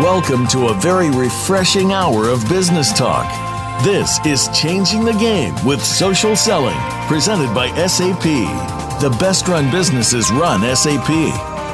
[0.00, 3.30] Welcome to a very refreshing hour of business talk.
[3.84, 6.76] This is Changing the Game with Social Selling,
[7.06, 8.24] presented by SAP.
[9.00, 11.08] The best run businesses run SAP.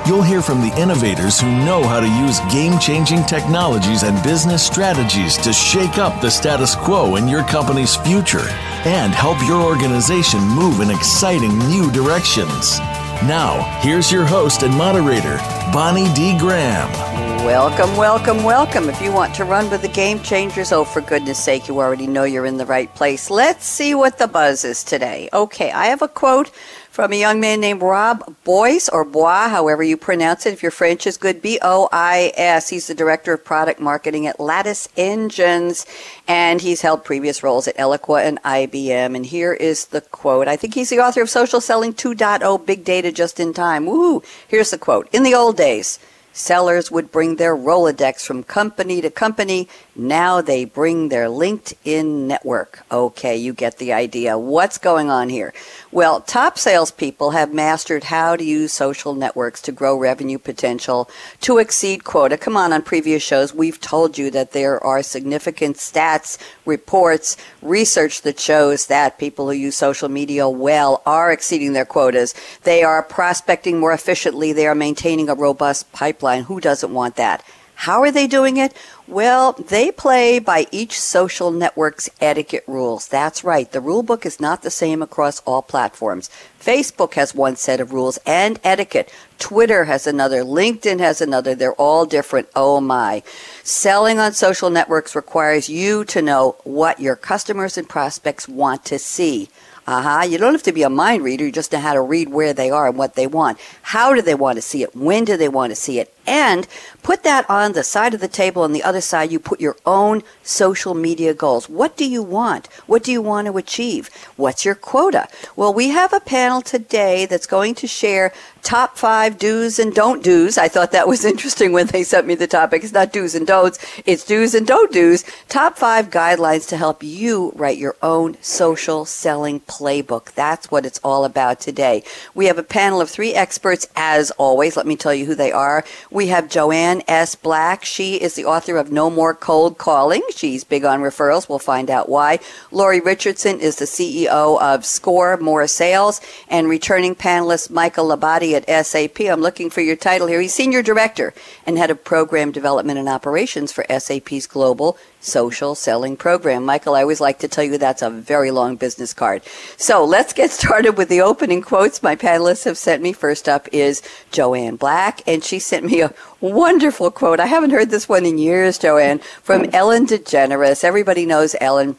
[0.07, 4.67] You'll hear from the innovators who know how to use game changing technologies and business
[4.67, 8.51] strategies to shake up the status quo in your company's future
[8.85, 12.81] and help your organization move in exciting new directions.
[13.25, 15.39] Now, here's your host and moderator,
[15.73, 16.37] Bonnie D.
[16.37, 17.30] Graham.
[17.45, 18.91] Welcome, welcome, welcome.
[18.91, 22.07] If you want to run with the game changers, oh, for goodness sake, you already
[22.07, 23.31] know you're in the right place.
[23.31, 25.31] Let's see what the buzz is today.
[25.33, 26.51] Okay, I have a quote
[26.91, 30.53] from a young man named Rob Boyce, or Bois, however you pronounce it.
[30.53, 32.69] If your French is good, B O I S.
[32.69, 35.87] He's the director of product marketing at Lattice Engines,
[36.29, 39.17] and he's held previous roles at Eloqua and IBM.
[39.17, 40.47] And here is the quote.
[40.47, 43.87] I think he's the author of Social Selling 2.0 Big Data Just in Time.
[43.87, 44.23] Woo!
[44.47, 45.09] Here's the quote.
[45.11, 45.99] In the old days,
[46.33, 49.69] Sellers would bring their Rolodex from company to company.
[50.01, 52.85] Now they bring their LinkedIn network.
[52.91, 54.39] Okay, you get the idea.
[54.39, 55.53] What's going on here?
[55.93, 61.11] Well, top salespeople have mastered how to use social networks to grow revenue potential
[61.43, 62.39] to exceed quota.
[62.39, 68.23] Come on, on previous shows, we've told you that there are significant stats, reports, research
[68.23, 72.35] that shows that people who use social media well are exceeding their quotas.
[72.63, 74.55] They are prospecting more efficiently.
[74.55, 76.45] They are maintaining a robust pipeline.
[76.45, 77.45] Who doesn't want that?
[77.81, 78.75] How are they doing it?
[79.11, 83.09] Well, they play by each social network's etiquette rules.
[83.09, 83.69] That's right.
[83.69, 86.31] The rule book is not the same across all platforms.
[86.61, 89.13] Facebook has one set of rules and etiquette.
[89.41, 90.45] Twitter has another.
[90.45, 91.57] LinkedIn has another.
[91.57, 92.51] They're all different.
[92.55, 93.25] Oh my.
[93.65, 98.99] Selling on social networks requires you to know what your customers and prospects want to
[99.01, 99.49] see.
[99.89, 100.25] Uh-huh.
[100.25, 101.47] You don't have to be a mind reader.
[101.47, 103.59] You just know how to read where they are and what they want.
[103.83, 104.95] How do they want to see it?
[104.95, 106.15] When do they want to see it?
[106.27, 106.67] And
[107.03, 108.63] put that on the side of the table.
[108.63, 111.69] On the other side, you put your own social media goals.
[111.69, 112.69] What do you want?
[112.87, 114.11] What do you want to achieve?
[114.37, 115.29] What's your quota?
[115.57, 120.23] Well, we have a panel today that's going to share top five do's and don't
[120.23, 120.59] do's.
[120.59, 122.85] I thought that was interesting when they sent me the topic.
[122.85, 123.79] It's not do's and don'ts.
[124.07, 125.25] It's do's and don't do's.
[125.49, 130.33] Top five guidelines to help you write your own social selling playbook.
[130.33, 132.03] That's what it's all about today.
[132.35, 134.77] We have a panel of three experts as always.
[134.77, 135.85] Let me tell you who they are.
[136.13, 137.37] We have Joanne S.
[137.37, 137.85] Black.
[137.85, 140.23] She is the author of No More Cold Calling.
[140.35, 141.49] She's big on referrals.
[141.49, 142.41] We'll find out why.
[142.73, 148.87] Lori Richardson is the CEO of Score More Sales and returning panelist Michael Labate at
[148.87, 149.21] SAP.
[149.21, 150.41] I'm looking for your title here.
[150.41, 151.33] He's Senior Director
[151.65, 156.65] and Head of Program Development and Operations for SAP's Global social selling program.
[156.65, 159.43] Michael, I always like to tell you that's a very long business card.
[159.77, 163.13] So let's get started with the opening quotes my panelists have sent me.
[163.13, 167.41] First up is Joanne Black, and she sent me a wonderful quote.
[167.41, 170.85] I haven't heard this one in years, Joanne, from Ellen DeGeneres.
[170.85, 171.99] Everybody knows Ellen.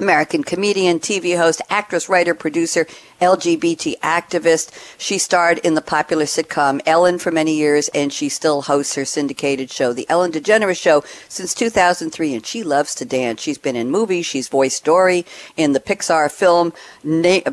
[0.00, 2.86] American comedian, TV host, actress, writer, producer,
[3.20, 4.70] LGBT activist.
[4.98, 9.04] She starred in the popular sitcom Ellen for many years, and she still hosts her
[9.04, 12.34] syndicated show, The Ellen DeGeneres Show, since 2003.
[12.34, 13.40] And she loves to dance.
[13.40, 14.26] She's been in movies.
[14.26, 15.24] She's voiced Dory
[15.56, 16.72] in the Pixar film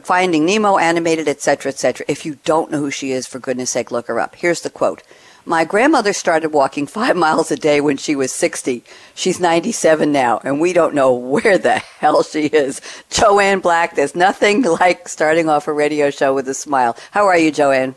[0.03, 2.05] Finding Nemo animated, etc., etc.
[2.09, 4.35] If you don't know who she is, for goodness sake, look her up.
[4.35, 5.01] Here's the quote.
[5.45, 8.83] My grandmother started walking five miles a day when she was 60.
[9.13, 12.79] She's 97 now, and we don't know where the hell she is.
[13.09, 16.95] Joanne Black, there's nothing like starting off a radio show with a smile.
[17.11, 17.95] How are you, Joanne?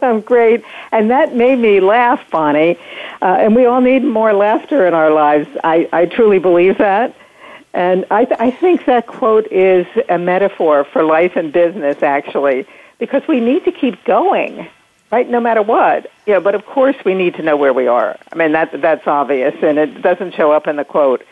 [0.00, 0.62] I'm great.
[0.92, 2.78] And that made me laugh, Bonnie.
[3.20, 5.48] Uh, and we all need more laughter in our lives.
[5.64, 7.16] I, I truly believe that.
[7.74, 12.66] And I, th- I think that quote is a metaphor for life and business, actually,
[12.98, 14.68] because we need to keep going
[15.10, 15.28] right?
[15.28, 16.10] No matter what.
[16.26, 18.18] Yeah, but of course we need to know where we are.
[18.32, 21.24] I mean, that, that's obvious, and it doesn't show up in the quote.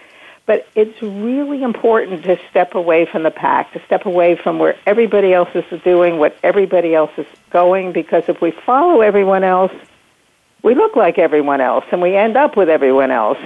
[0.47, 4.77] But it's really important to step away from the pack, to step away from where
[4.87, 9.73] everybody else is doing, what everybody else is going, because if we follow everyone else,
[10.63, 13.39] we look like everyone else, and we end up with everyone else.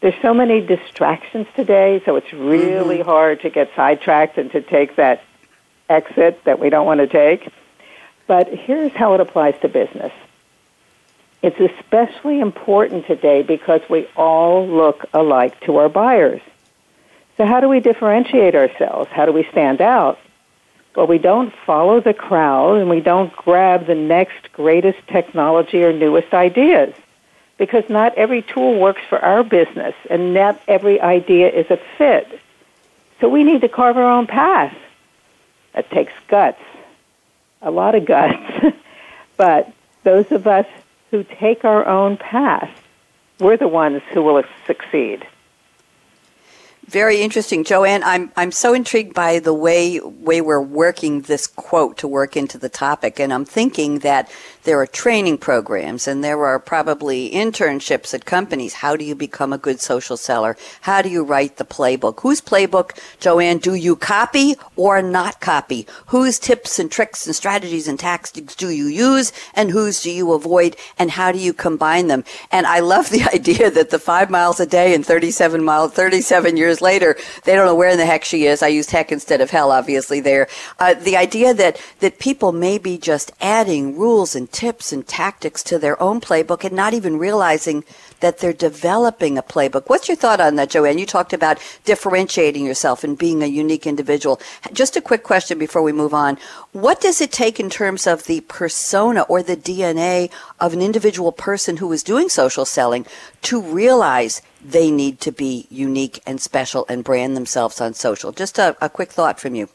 [0.00, 3.08] There's so many distractions today, so it's really mm-hmm.
[3.08, 5.22] hard to get sidetracked and to take that
[5.88, 7.52] exit that we don't want to take.
[8.30, 10.12] But here's how it applies to business.
[11.42, 16.40] It's especially important today because we all look alike to our buyers.
[17.36, 19.10] So how do we differentiate ourselves?
[19.10, 20.20] How do we stand out?
[20.94, 25.92] Well, we don't follow the crowd and we don't grab the next greatest technology or
[25.92, 26.94] newest ideas
[27.58, 32.28] because not every tool works for our business and not every idea is a fit.
[33.20, 34.76] So we need to carve our own path.
[35.74, 36.62] That takes guts
[37.62, 38.74] a lot of guts.
[39.36, 39.72] but
[40.04, 40.66] those of us
[41.10, 42.70] who take our own path
[43.40, 45.26] we're the ones who will succeed.
[46.86, 48.02] Very interesting, Joanne.
[48.02, 52.58] I'm I'm so intrigued by the way way we're working this quote to work into
[52.58, 54.30] the topic, and I'm thinking that
[54.64, 58.74] there are training programs and there are probably internships at companies.
[58.74, 60.56] How do you become a good social seller?
[60.82, 62.20] How do you write the playbook?
[62.20, 65.86] Whose playbook, Joanne, do you copy or not copy?
[66.06, 70.32] Whose tips and tricks and strategies and tactics do you use and whose do you
[70.32, 72.24] avoid and how do you combine them?
[72.52, 76.56] And I love the idea that the five miles a day and 37 miles, 37
[76.56, 78.62] years later, they don't know where in the heck she is.
[78.62, 80.48] I used heck instead of hell, obviously there.
[80.78, 85.62] Uh, the idea that, that people may be just adding rules and tips and tactics
[85.64, 87.84] to their own playbook and not even realizing
[88.20, 89.88] that they're developing a playbook.
[89.88, 90.98] What's your thought on that, Joanne?
[90.98, 94.40] You talked about differentiating yourself and being a unique individual.
[94.72, 96.38] Just a quick question before we move on.
[96.72, 100.30] What does it take in terms of the persona or the DNA
[100.60, 103.06] of an individual person who is doing social selling
[103.42, 108.32] to realize they need to be unique and special and brand themselves on social?
[108.32, 109.68] Just a, a quick thought from you.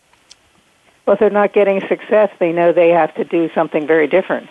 [1.05, 4.49] Well, if they're not getting success, they know they have to do something very different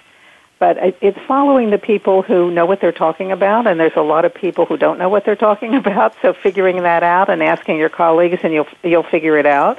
[0.58, 4.24] but it's following the people who know what they're talking about, and there's a lot
[4.24, 6.14] of people who don't know what they're talking about.
[6.22, 9.78] So figuring that out and asking your colleagues, and you'll you'll figure it out.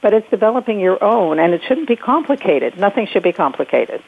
[0.00, 2.78] But it's developing your own, and it shouldn't be complicated.
[2.78, 4.02] Nothing should be complicated.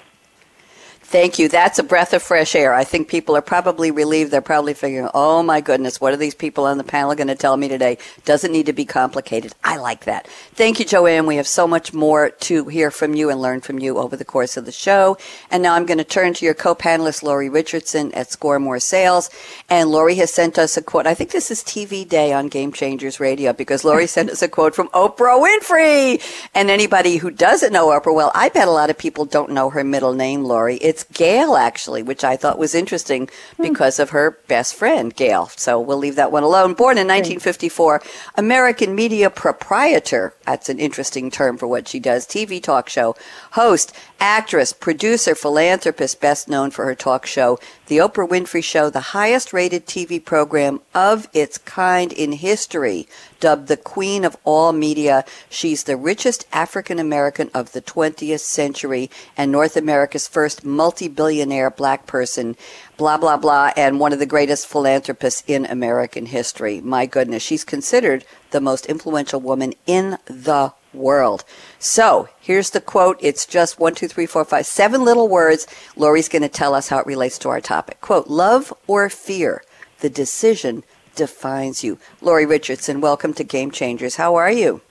[1.11, 1.49] Thank you.
[1.49, 2.73] That's a breath of fresh air.
[2.73, 4.31] I think people are probably relieved.
[4.31, 7.35] They're probably figuring, oh my goodness, what are these people on the panel going to
[7.35, 7.99] tell me today?
[8.25, 9.53] Doesn't need to be complicated.
[9.65, 10.29] I like that.
[10.53, 11.27] Thank you, Joanne.
[11.27, 14.25] We have so much more to hear from you and learn from you over the
[14.25, 15.19] course of the show.
[15.51, 19.31] And now I'm going to turn to your co-panelist, Lori Richardson at Score More Sales.
[19.69, 21.09] And Lori has sent us a quote.
[21.09, 24.49] I think this is TV day on Game Changers Radio because Lori sent us a
[24.49, 26.23] quote from Oprah Winfrey.
[26.55, 29.71] And anybody who doesn't know Oprah, well, I bet a lot of people don't know
[29.71, 30.77] her middle name, Lori.
[30.77, 33.63] It's it's Gail, actually, which I thought was interesting hmm.
[33.63, 35.47] because of her best friend, Gail.
[35.57, 36.75] So we'll leave that one alone.
[36.75, 38.03] Born in 1954,
[38.37, 40.35] American media proprietor.
[40.51, 42.27] That's an interesting term for what she does.
[42.27, 43.15] TV talk show
[43.53, 49.15] host, actress, producer, philanthropist, best known for her talk show, The Oprah Winfrey Show, the
[49.15, 53.07] highest rated TV program of its kind in history.
[53.39, 59.09] Dubbed the queen of all media, she's the richest African American of the 20th century
[59.37, 62.57] and North America's first multi billionaire black person
[63.01, 66.83] blah, blah, blah, and one of the greatest philanthropists in American history.
[66.83, 71.43] My goodness, she's considered the most influential woman in the world.
[71.79, 73.17] So here's the quote.
[73.23, 75.67] It's just one, two, three, four, five, seven little words.
[75.97, 78.03] Lori's going to tell us how it relates to our topic.
[78.03, 79.65] Quote, love or fear,
[80.01, 81.99] the decision defines you.
[82.21, 84.17] Lori Richardson, welcome to Game Changers.
[84.17, 84.83] How are you?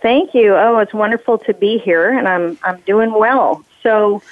[0.00, 0.54] Thank you.
[0.56, 3.62] Oh, it's wonderful to be here, and I'm I'm doing well.
[3.82, 4.22] So,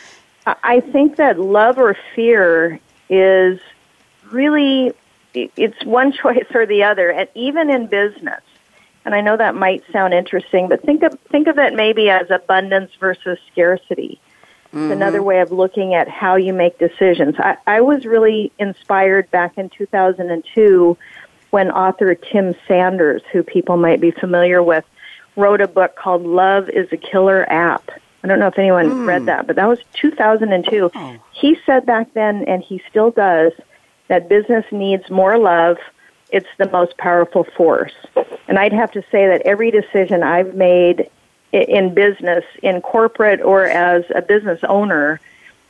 [0.47, 3.61] I think that love or fear is
[4.31, 4.93] really
[5.35, 8.43] it's one choice or the other, and even in business.
[9.05, 12.31] And I know that might sound interesting, but think of think of it maybe as
[12.31, 14.19] abundance versus scarcity.
[14.69, 14.85] Mm-hmm.
[14.85, 17.37] It's another way of looking at how you make decisions.
[17.39, 20.97] I, I was really inspired back in 2002
[21.51, 24.85] when author Tim Sanders, who people might be familiar with,
[25.37, 27.91] wrote a book called Love is a Killer App.
[28.25, 29.07] I don't know if anyone mm.
[29.07, 30.91] read that, but that was 2002.
[30.95, 31.17] Oh.
[31.33, 33.53] He said back then, and he still does,
[34.09, 35.77] that business needs more love.
[36.31, 37.93] It's the most powerful force.
[38.49, 41.11] And I'd have to say that every decision I've made
[41.53, 45.21] in business, in corporate or as a business owner,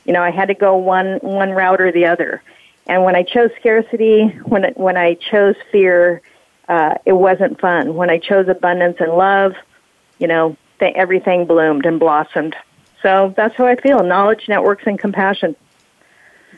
[0.05, 2.41] you know, I had to go one one route or the other.
[2.87, 6.23] And when I chose scarcity, when it, when I chose fear,
[6.69, 7.95] uh, it wasn't fun.
[7.95, 9.55] When I chose abundance and love,
[10.19, 12.55] you know, th- everything bloomed and blossomed.
[13.03, 15.57] So that's how I feel knowledge, networks, and compassion.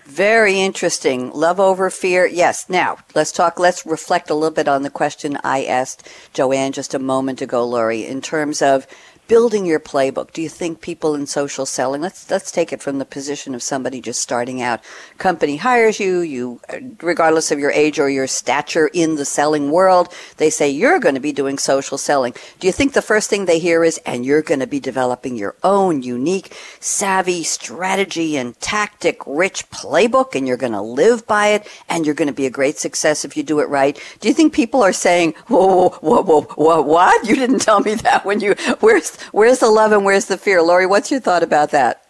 [0.04, 1.32] Very interesting.
[1.32, 2.26] Love over fear.
[2.26, 2.68] Yes.
[2.68, 6.94] Now, let's talk, let's reflect a little bit on the question I asked Joanne just
[6.94, 8.86] a moment ago, Lori, in terms of
[9.28, 10.32] building your playbook?
[10.32, 13.62] Do you think people in social selling, let's, let's take it from the position of
[13.62, 14.80] somebody just starting out.
[15.18, 19.70] Company hires you, you, uh, regardless of your age or your stature in the selling
[19.70, 22.34] world, they say you're going to be doing social selling.
[22.60, 25.36] Do you think the first thing they hear is, and you're going to be developing
[25.36, 31.48] your own unique, savvy strategy and tactic rich playbook and you're going to live by
[31.48, 34.00] it and you're going to be a great success if you do it right?
[34.20, 37.26] Do you think people are saying, whoa, whoa, whoa, whoa, what?
[37.26, 40.62] You didn't tell me that when you, where's, where's the love and where's the fear?
[40.62, 42.06] Lori, what's your thought about that?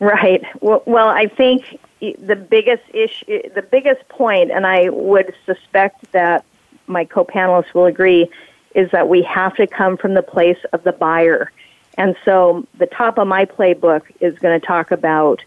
[0.00, 0.42] Right.
[0.60, 6.44] Well, well, I think the biggest issue, the biggest point, and I would suspect that
[6.88, 8.28] my co-panelists will agree,
[8.74, 11.52] is that we have to come from the place of the buyer.
[11.98, 15.44] And so the top of my playbook is going to talk about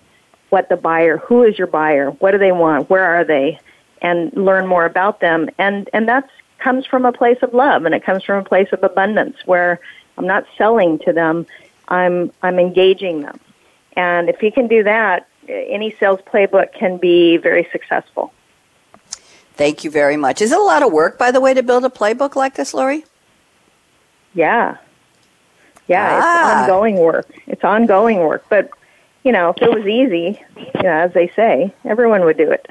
[0.52, 3.60] what the buyer, who is your buyer, what do they want, where are they,
[4.02, 5.50] and learn more about them.
[5.58, 8.70] And and that comes from a place of love, and it comes from a place
[8.72, 9.80] of abundance where
[10.18, 11.46] I'm not selling to them,
[11.88, 13.40] I'm I'm engaging them.
[13.96, 18.34] And if you can do that, any sales playbook can be very successful.
[19.54, 20.42] Thank you very much.
[20.42, 22.74] Is it a lot of work, by the way, to build a playbook like this,
[22.74, 23.06] Lori?
[24.34, 24.78] Yeah.
[25.88, 26.64] Yeah, ah.
[26.64, 27.28] it's ongoing work.
[27.48, 28.46] It's ongoing work.
[28.50, 28.70] But,
[29.24, 32.68] you know, if it was easy, you know, as they say, everyone would do it.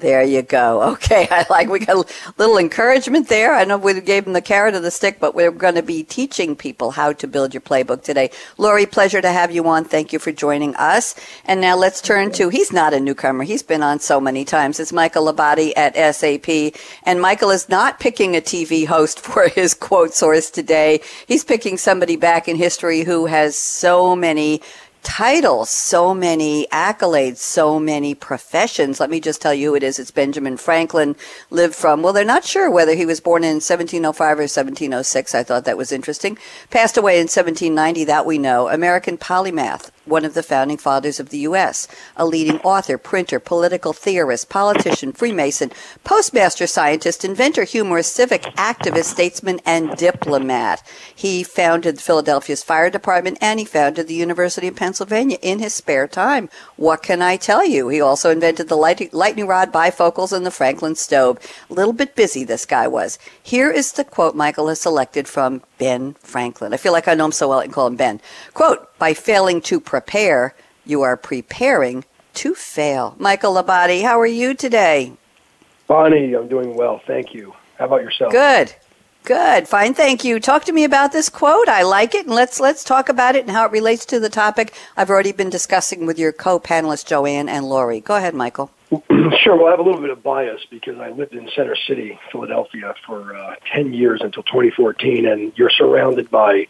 [0.00, 0.82] There you go.
[0.92, 3.54] Okay, I like we got a little encouragement there.
[3.54, 6.04] I know we gave them the carrot or the stick, but we're going to be
[6.04, 8.30] teaching people how to build your playbook today.
[8.58, 9.84] Lori, pleasure to have you on.
[9.84, 11.16] Thank you for joining us.
[11.46, 13.42] And now let's turn to he's not a newcomer.
[13.42, 14.78] He's been on so many times.
[14.78, 19.74] It's Michael Labate at SAP, and Michael is not picking a TV host for his
[19.74, 21.00] quote source today.
[21.26, 24.62] He's picking somebody back in history who has so many
[25.02, 29.00] titles, so many accolades, so many professions.
[29.00, 29.98] Let me just tell you who it is.
[29.98, 31.16] It's Benjamin Franklin,
[31.50, 35.34] lived from, well, they're not sure whether he was born in 1705 or 1706.
[35.34, 36.38] I thought that was interesting.
[36.70, 38.68] Passed away in 1790, that we know.
[38.68, 43.92] American polymath, one of the founding fathers of the U.S., a leading author, printer, political
[43.92, 45.70] theorist, politician, Freemason,
[46.04, 50.82] postmaster scientist, inventor, humorist, civic activist, statesman, and diplomat.
[51.14, 56.08] He founded Philadelphia's fire department and he founded the University of Pennsylvania in his spare
[56.08, 56.48] time.
[56.76, 57.88] What can I tell you?
[57.88, 61.38] He also invented the lightning rod bifocals and the Franklin stove.
[61.70, 63.18] A little bit busy, this guy was.
[63.48, 66.74] Here is the quote Michael has selected from Ben Franklin.
[66.74, 68.20] I feel like I know him so well I can call him Ben.
[68.52, 73.16] Quote, by failing to prepare, you are preparing to fail.
[73.18, 75.14] Michael Labate, how are you today?
[75.86, 77.00] Bonnie, I'm doing well.
[77.06, 77.54] Thank you.
[77.78, 78.32] How about yourself?
[78.32, 78.74] Good.
[79.24, 79.66] Good.
[79.66, 79.94] Fine.
[79.94, 80.40] Thank you.
[80.40, 81.70] Talk to me about this quote.
[81.70, 84.28] I like it and let's let's talk about it and how it relates to the
[84.28, 88.00] topic I've already been discussing with your co-panelists Joanne and Lori.
[88.00, 88.70] Go ahead, Michael.
[89.42, 89.56] Sure.
[89.56, 92.94] Well, I have a little bit of bias because I lived in Center City, Philadelphia,
[93.06, 96.66] for uh, 10 years until 2014, and you're surrounded by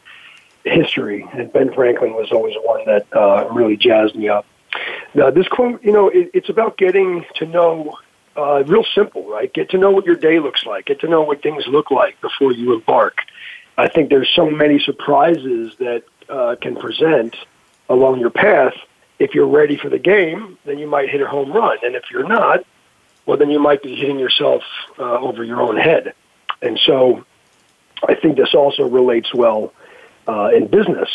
[0.65, 1.27] history.
[1.33, 4.45] And Ben Franklin was always one that uh, really jazzed me up.
[5.15, 7.97] Now, this quote, you know, it, it's about getting to know,
[8.37, 9.53] uh, real simple, right?
[9.53, 10.87] Get to know what your day looks like.
[10.87, 13.19] Get to know what things look like before you embark.
[13.77, 17.37] I think there's so many surprises that uh, can present
[17.89, 18.75] along your path
[19.19, 21.79] if you're ready for the game, then you might hit a home run.
[21.83, 22.65] And if you're not,
[23.27, 24.63] well, then you might be hitting yourself
[24.99, 26.15] uh, over your own head.
[26.63, 27.25] And so
[28.07, 29.73] I think this also relates well
[30.27, 31.11] uh, in business.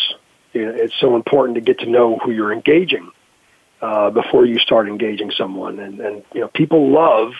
[0.53, 3.11] It's so important to get to know who you're engaging
[3.81, 5.79] uh, before you start engaging someone.
[5.79, 7.33] And, and you know, people love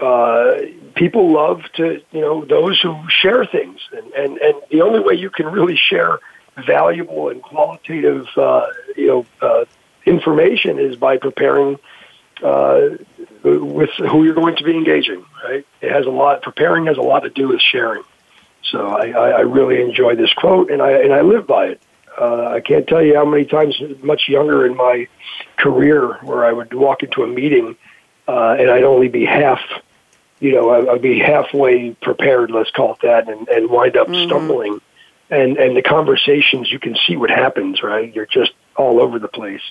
[0.00, 0.62] uh,
[0.94, 5.14] people love to you know those who share things, and, and and the only way
[5.14, 6.18] you can really share
[6.66, 8.66] valuable and qualitative uh,
[8.96, 9.64] you know uh,
[10.06, 11.78] information is by preparing
[12.42, 12.80] uh,
[13.42, 15.24] with who you're going to be engaging.
[15.44, 15.66] Right?
[15.80, 16.42] It has a lot.
[16.42, 18.02] Preparing has a lot to do with sharing.
[18.62, 21.82] So I, I really enjoy this quote, and I and I live by it.
[22.20, 25.08] Uh, I can't tell you how many times, much younger in my
[25.56, 27.76] career, where I would walk into a meeting
[28.28, 29.60] uh, and I'd only be half,
[30.38, 34.28] you know, I'd be halfway prepared, let's call it that, and, and wind up mm-hmm.
[34.28, 34.80] stumbling.
[35.30, 38.12] And and the conversations, you can see what happens, right?
[38.12, 39.62] You're just all over the place.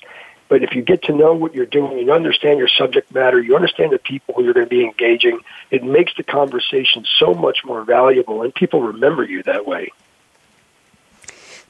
[0.49, 3.55] But if you get to know what you're doing, you understand your subject matter, you
[3.55, 5.39] understand the people who you're going to be engaging,
[5.69, 9.91] it makes the conversation so much more valuable, and people remember you that way.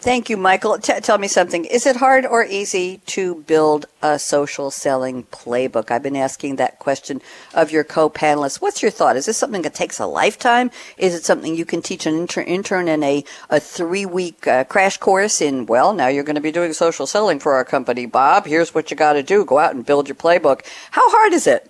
[0.02, 0.78] Thank you, Michael.
[0.80, 1.66] T- tell me something.
[1.66, 5.92] Is it hard or easy to build a social selling playbook?
[5.92, 7.22] I've been asking that question
[7.54, 8.62] of your co-panelists.
[8.62, 9.18] What's your thought?
[9.18, 10.72] Is this something that takes a lifetime?
[10.98, 14.98] Is it something you can teach an inter- intern in a, a three-week uh, crash
[14.98, 18.46] course in, well, now you're going to be doing social selling for our company, Bob.
[18.46, 19.44] Here's what you got to do.
[19.44, 20.66] Go out and build your playbook.
[20.92, 21.69] How hard is it?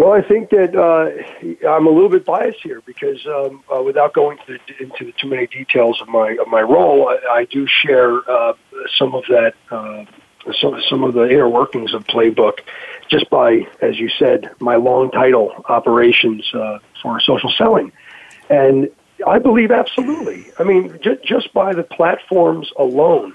[0.00, 4.14] Well, I think that uh, I'm a little bit biased here because, um, uh, without
[4.14, 7.66] going the, into the too many details of my of my role, I, I do
[7.66, 8.54] share uh,
[8.98, 10.06] some of that, uh,
[10.58, 12.60] some some of the inner workings of Playbook,
[13.10, 17.92] just by, as you said, my long title, operations uh, for social selling,
[18.48, 18.88] and
[19.26, 20.50] I believe absolutely.
[20.58, 23.34] I mean, j- just by the platforms alone,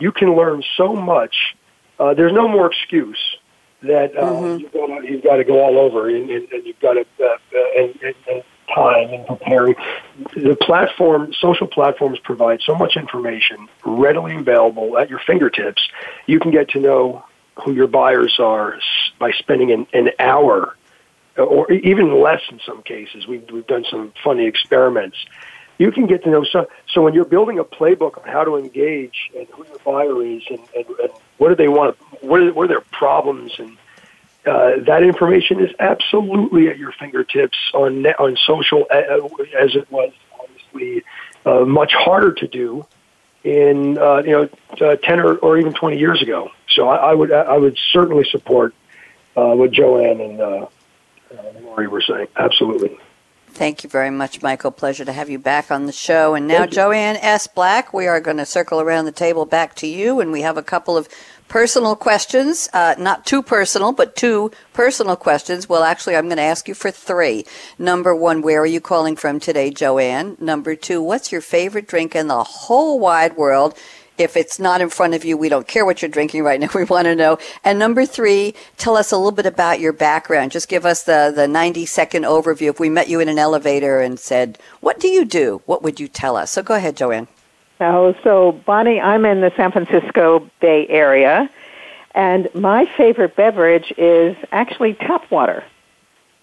[0.00, 1.54] you can learn so much.
[2.00, 3.36] Uh, there's no more excuse
[3.82, 4.58] that uh, mm-hmm.
[4.60, 7.06] you've, got to, you've got to go all over and, and, and you've got to
[7.20, 7.38] uh, uh,
[7.76, 8.42] and, and, and
[8.74, 9.74] time and preparing.
[10.34, 15.82] The platform, social platforms provide so much information readily available at your fingertips.
[16.26, 17.24] You can get to know
[17.64, 18.78] who your buyers are
[19.18, 20.76] by spending an, an hour
[21.36, 23.26] or even less in some cases.
[23.26, 25.16] We've, we've done some funny experiments.
[25.80, 28.56] You can get to know so, so when you're building a playbook on how to
[28.56, 31.96] engage and who your buyer is and, and, and what do they want?
[32.22, 33.78] What are, what are their problems and
[34.44, 39.90] uh, that information is absolutely at your fingertips on on social, uh, uh, as it
[39.90, 41.02] was obviously
[41.46, 42.86] uh, much harder to do
[43.42, 44.48] in uh, you know
[44.86, 46.50] uh, ten or, or even twenty years ago.
[46.68, 48.74] So I, I would I would certainly support
[49.34, 50.38] what Joanne and
[51.64, 52.28] Lori were saying.
[52.36, 52.98] Absolutely.
[53.52, 54.70] Thank you very much, Michael.
[54.70, 56.34] Pleasure to have you back on the show.
[56.34, 57.46] And now, Joanne S.
[57.46, 60.56] Black, we are going to circle around the table back to you, and we have
[60.56, 61.08] a couple of
[61.48, 65.68] personal questions, uh, not too personal, but two personal questions.
[65.68, 67.44] Well, actually, I'm going to ask you for three.
[67.78, 70.36] Number one, where are you calling from today, Joanne?
[70.40, 73.76] Number two, what's your favorite drink in the whole wide world?
[74.20, 76.68] If it's not in front of you, we don't care what you're drinking right now.
[76.74, 77.38] We want to know.
[77.64, 80.52] And number three, tell us a little bit about your background.
[80.52, 82.68] Just give us the, the 90 second overview.
[82.68, 85.62] If we met you in an elevator and said, What do you do?
[85.64, 86.50] What would you tell us?
[86.50, 87.28] So go ahead, Joanne.
[87.80, 91.48] Oh, so Bonnie, I'm in the San Francisco Bay Area,
[92.14, 95.64] and my favorite beverage is actually tap water.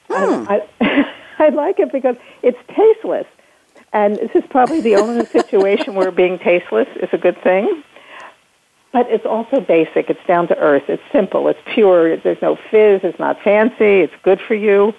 [0.10, 0.46] Hmm.
[0.50, 3.28] I, I, I like it because it's tasteless.
[3.94, 7.84] And this is probably the only situation where being tasteless is a good thing.
[8.92, 10.10] But it's also basic.
[10.10, 10.84] It's down to earth.
[10.88, 11.48] It's simple.
[11.48, 12.18] It's pure.
[12.18, 13.02] There's no fizz.
[13.04, 14.02] It's not fancy.
[14.02, 14.94] It's good for you.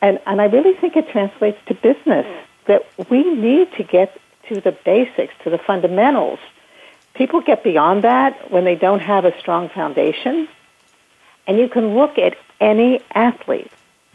[0.00, 2.26] And, and I really think it translates to business
[2.66, 6.38] that we need to get to the basics, to the fundamentals.
[7.14, 10.48] People get beyond that when they don't have a strong foundation.
[11.46, 13.70] And you can look at any athlete,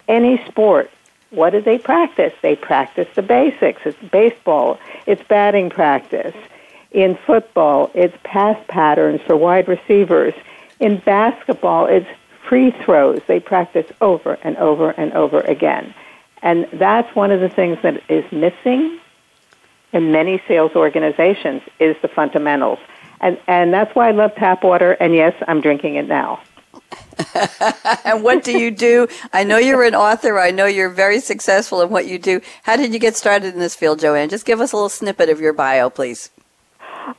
[0.08, 0.91] any sport.
[1.32, 2.34] What do they practice?
[2.42, 3.82] They practice the basics.
[3.86, 6.36] It's baseball, it's batting practice.
[6.92, 10.34] In football, it's pass patterns for wide receivers.
[10.82, 12.08] In basketball, it's
[12.48, 13.22] free throws.
[13.28, 15.94] They practice over and over and over again.
[16.42, 19.00] And that's one of the things that is missing
[19.94, 22.80] in many sales organizations is the fundamentals.
[23.22, 24.94] And, and that's why I love tap water.
[24.94, 26.42] And yes, I'm drinking it now.
[28.06, 29.08] and what do you do?
[29.34, 30.40] I know you're an author.
[30.40, 32.42] I know you're very successful in what you do.
[32.64, 34.30] How did you get started in this field, Joanne?
[34.30, 36.30] Just give us a little snippet of your bio, please.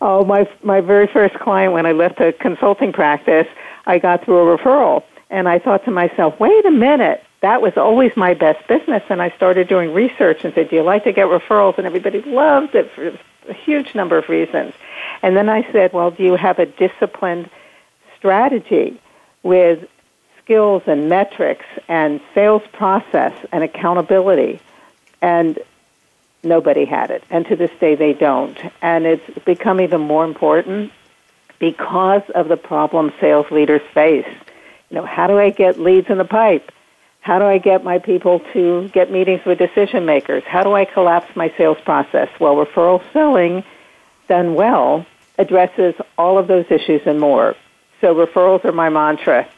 [0.00, 3.46] Oh, my my very first client when I left a consulting practice,
[3.86, 7.76] I got through a referral, and I thought to myself, "Wait a minute, that was
[7.76, 11.12] always my best business." And I started doing research and said, "Do you like to
[11.12, 13.12] get referrals?" And everybody loved it for
[13.48, 14.72] a huge number of reasons.
[15.22, 17.50] And then I said, "Well, do you have a disciplined
[18.16, 19.00] strategy?"
[19.42, 19.88] With
[20.42, 24.60] skills and metrics and sales process and accountability.
[25.20, 25.58] And
[26.42, 27.22] nobody had it.
[27.30, 28.58] And to this day, they don't.
[28.80, 30.92] And it's become even more important
[31.58, 34.26] because of the problem sales leaders face.
[34.90, 36.72] You know, how do I get leads in the pipe?
[37.20, 40.42] How do I get my people to get meetings with decision makers?
[40.44, 42.28] How do I collapse my sales process?
[42.40, 43.62] Well, referral selling
[44.28, 45.06] done well
[45.38, 47.54] addresses all of those issues and more.
[48.02, 49.48] So referrals are my mantra.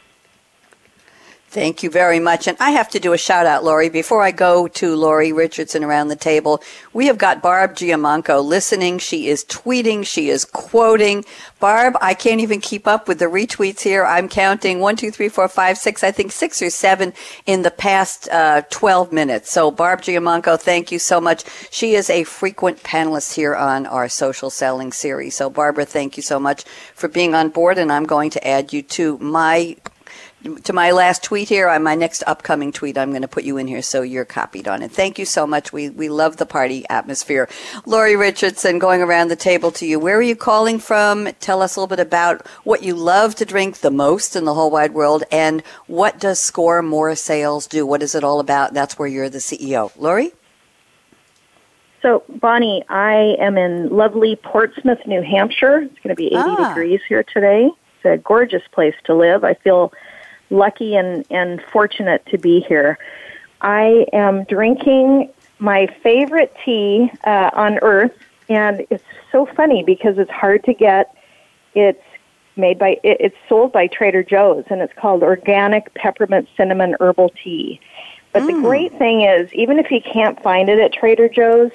[1.55, 2.49] Thank you very much.
[2.49, 3.87] And I have to do a shout out, Lori.
[3.87, 8.99] Before I go to Lori Richardson around the table, we have got Barb Giamanco listening.
[8.99, 10.05] She is tweeting.
[10.05, 11.23] She is quoting.
[11.61, 14.03] Barb, I can't even keep up with the retweets here.
[14.03, 17.13] I'm counting one, two, three, four, five, six, I think six or seven
[17.45, 19.49] in the past uh, 12 minutes.
[19.49, 21.45] So, Barb Giamanco, thank you so much.
[21.71, 25.37] She is a frequent panelist here on our social selling series.
[25.37, 26.65] So, Barbara, thank you so much
[26.95, 27.77] for being on board.
[27.77, 29.77] And I'm going to add you to my
[30.45, 33.57] to my last tweet here, on my next upcoming tweet, I'm going to put you
[33.57, 34.91] in here so you're copied on it.
[34.91, 35.73] Thank you so much.
[35.73, 37.49] We we love the party atmosphere.
[37.85, 39.99] Lori Richardson, going around the table to you.
[39.99, 41.29] Where are you calling from?
[41.39, 44.53] Tell us a little bit about what you love to drink the most in the
[44.53, 47.85] whole wide world, and what does Score More Sales do?
[47.85, 48.73] What is it all about?
[48.73, 50.31] That's where you're the CEO, Lori.
[52.01, 55.79] So, Bonnie, I am in lovely Portsmouth, New Hampshire.
[55.79, 56.67] It's going to be 80 ah.
[56.69, 57.71] degrees here today.
[57.97, 59.43] It's a gorgeous place to live.
[59.43, 59.91] I feel
[60.49, 62.97] lucky and, and fortunate to be here.
[63.61, 68.13] I am drinking my favorite tea uh, on earth,
[68.49, 71.15] and it's so funny because it's hard to get.
[71.73, 72.03] It's
[72.55, 77.33] made by it, it's sold by Trader Joe's, and it's called organic peppermint cinnamon herbal
[77.43, 77.79] tea.
[78.33, 78.47] But mm.
[78.47, 81.71] the great thing is, even if you can't find it at Trader Joe's,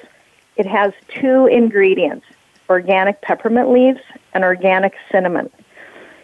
[0.55, 2.25] it has two ingredients:
[2.69, 4.01] organic peppermint leaves
[4.33, 5.49] and organic cinnamon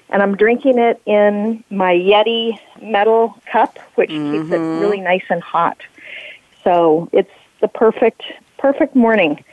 [0.10, 4.32] and I'm drinking it in my Yeti metal cup, which mm-hmm.
[4.32, 4.82] keeps it mm-hmm.
[4.82, 5.78] really nice and hot.
[6.64, 8.24] So it's the perfect
[8.58, 9.44] perfect morning.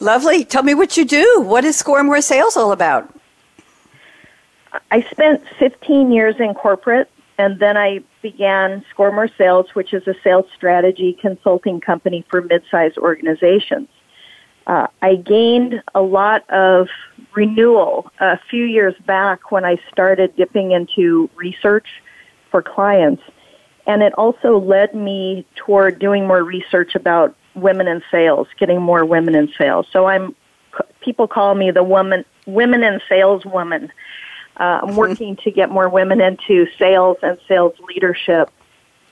[0.00, 0.44] Lovely.
[0.44, 1.40] Tell me what you do.
[1.40, 3.14] What is Score More Sales all about?
[4.90, 7.08] I spent 15 years in corporate,
[7.38, 12.40] and then I began Score More Sales, which is a sales strategy consulting company for
[12.42, 13.88] mid-sized organizations.
[14.66, 16.88] Uh, I gained a lot of
[17.34, 21.86] renewal a few years back when I started dipping into research
[22.50, 23.22] for clients.
[23.86, 29.04] And it also led me toward doing more research about women in sales, getting more
[29.04, 29.86] women in sales.
[29.92, 30.34] So I'm,
[31.00, 33.92] people call me the woman, women in sales woman.
[34.58, 34.96] Uh, I'm mm-hmm.
[34.96, 38.50] working to get more women into sales and sales leadership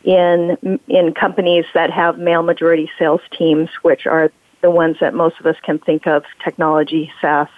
[0.04, 4.30] in in companies that have male majority sales teams, which are
[4.62, 7.48] the ones that most of us can think of: technology, SaaS,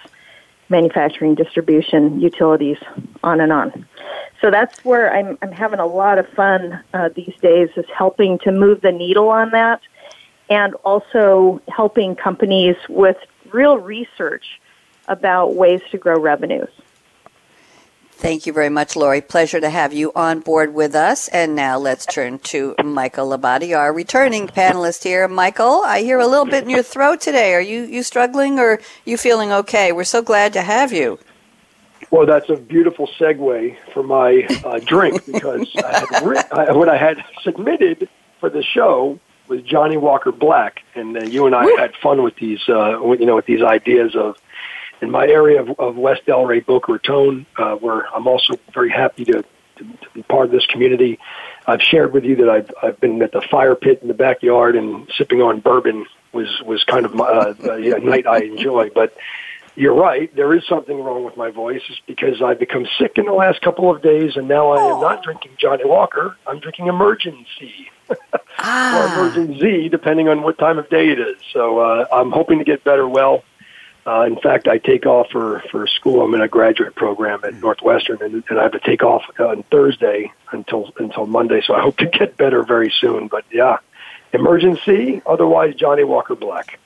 [0.69, 2.77] manufacturing, distribution, utilities,
[3.23, 3.85] on and on.
[4.41, 8.39] So that's where I'm, I'm having a lot of fun uh, these days, is helping
[8.39, 9.81] to move the needle on that,
[10.49, 13.17] and also helping companies with
[13.51, 14.59] real research
[15.07, 16.69] about ways to grow revenues.
[18.15, 19.19] Thank you very much, Lori.
[19.21, 21.27] Pleasure to have you on board with us.
[21.27, 25.27] And now let's turn to Michael Labate, our returning panelist here.
[25.27, 27.53] Michael, I hear a little bit in your throat today.
[27.53, 29.91] Are you, you struggling or you feeling okay?
[29.91, 31.19] We're so glad to have you.
[32.11, 36.97] Well, that's a beautiful segue for my uh, drink because I had I, what I
[36.97, 38.07] had submitted
[38.39, 42.35] for the show was Johnnie Walker Black, and uh, you and I had fun with
[42.35, 44.37] these, uh, you know, with these ideas of
[45.03, 49.25] in my area of, of West Delray, Boca Raton, uh, where I'm also very happy
[49.25, 51.19] to, to, to be part of this community.
[51.67, 54.75] I've shared with you that I've, I've been at the fire pit in the backyard
[54.75, 58.89] and sipping on bourbon was, was kind of my, uh, a night I enjoy.
[58.89, 59.15] But
[59.75, 63.25] you're right, there is something wrong with my voice it's because I've become sick in
[63.25, 66.37] the last couple of days and now I am not drinking Johnnie Walker.
[66.45, 67.89] I'm drinking Emergen-C.
[68.59, 69.19] ah.
[69.19, 71.37] or Emergen-Z, depending on what time of day it is.
[71.53, 73.43] So uh, I'm hoping to get better well.
[74.05, 76.21] Uh, in fact, I take off for, for school.
[76.21, 79.63] I'm in a graduate program at Northwestern, and, and I have to take off on
[79.71, 81.61] Thursday until until Monday.
[81.65, 83.27] So I hope to get better very soon.
[83.27, 83.77] But yeah,
[84.33, 85.21] Emergen-C.
[85.25, 86.79] Otherwise, Johnnie Walker Black.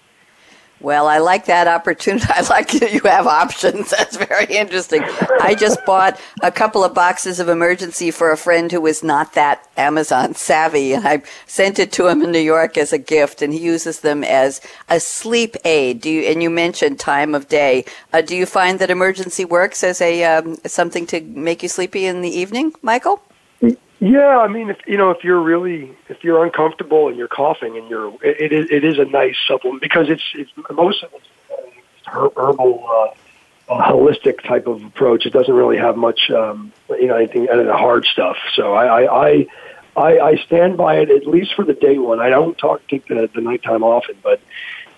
[0.79, 2.25] Well, I like that opportunity.
[2.29, 3.89] I like that you have options.
[3.97, 5.03] That's very interesting.
[5.41, 9.33] I just bought a couple of boxes of Emergen-C for a friend who was not
[9.33, 13.41] that Amazon savvy, and I sent it to him in New York as a gift,
[13.41, 16.01] and he uses them as a sleep aid.
[16.01, 17.85] Do you, and you mentioned time of day.
[18.13, 22.05] Uh, do you find that Emergen-C works as a um, something to make you sleepy
[22.05, 23.21] in the evening, Michael?
[23.99, 27.77] Yeah, I mean, if you know, if you're really, if you're uncomfortable and you're coughing
[27.77, 31.11] and you're, it, it is, it is a nice supplement because it's, it's most of
[31.13, 31.27] it's
[32.05, 35.25] herbal, uh, holistic type of approach.
[35.25, 38.37] It doesn't really have much, um, you know, anything, any hard stuff.
[38.55, 39.47] So I, I, I,
[39.97, 42.19] I, I stand by it at least for the day one.
[42.19, 44.39] I don't talk take the, the nighttime often, but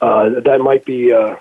[0.02, 1.38] uh, that might be, uh,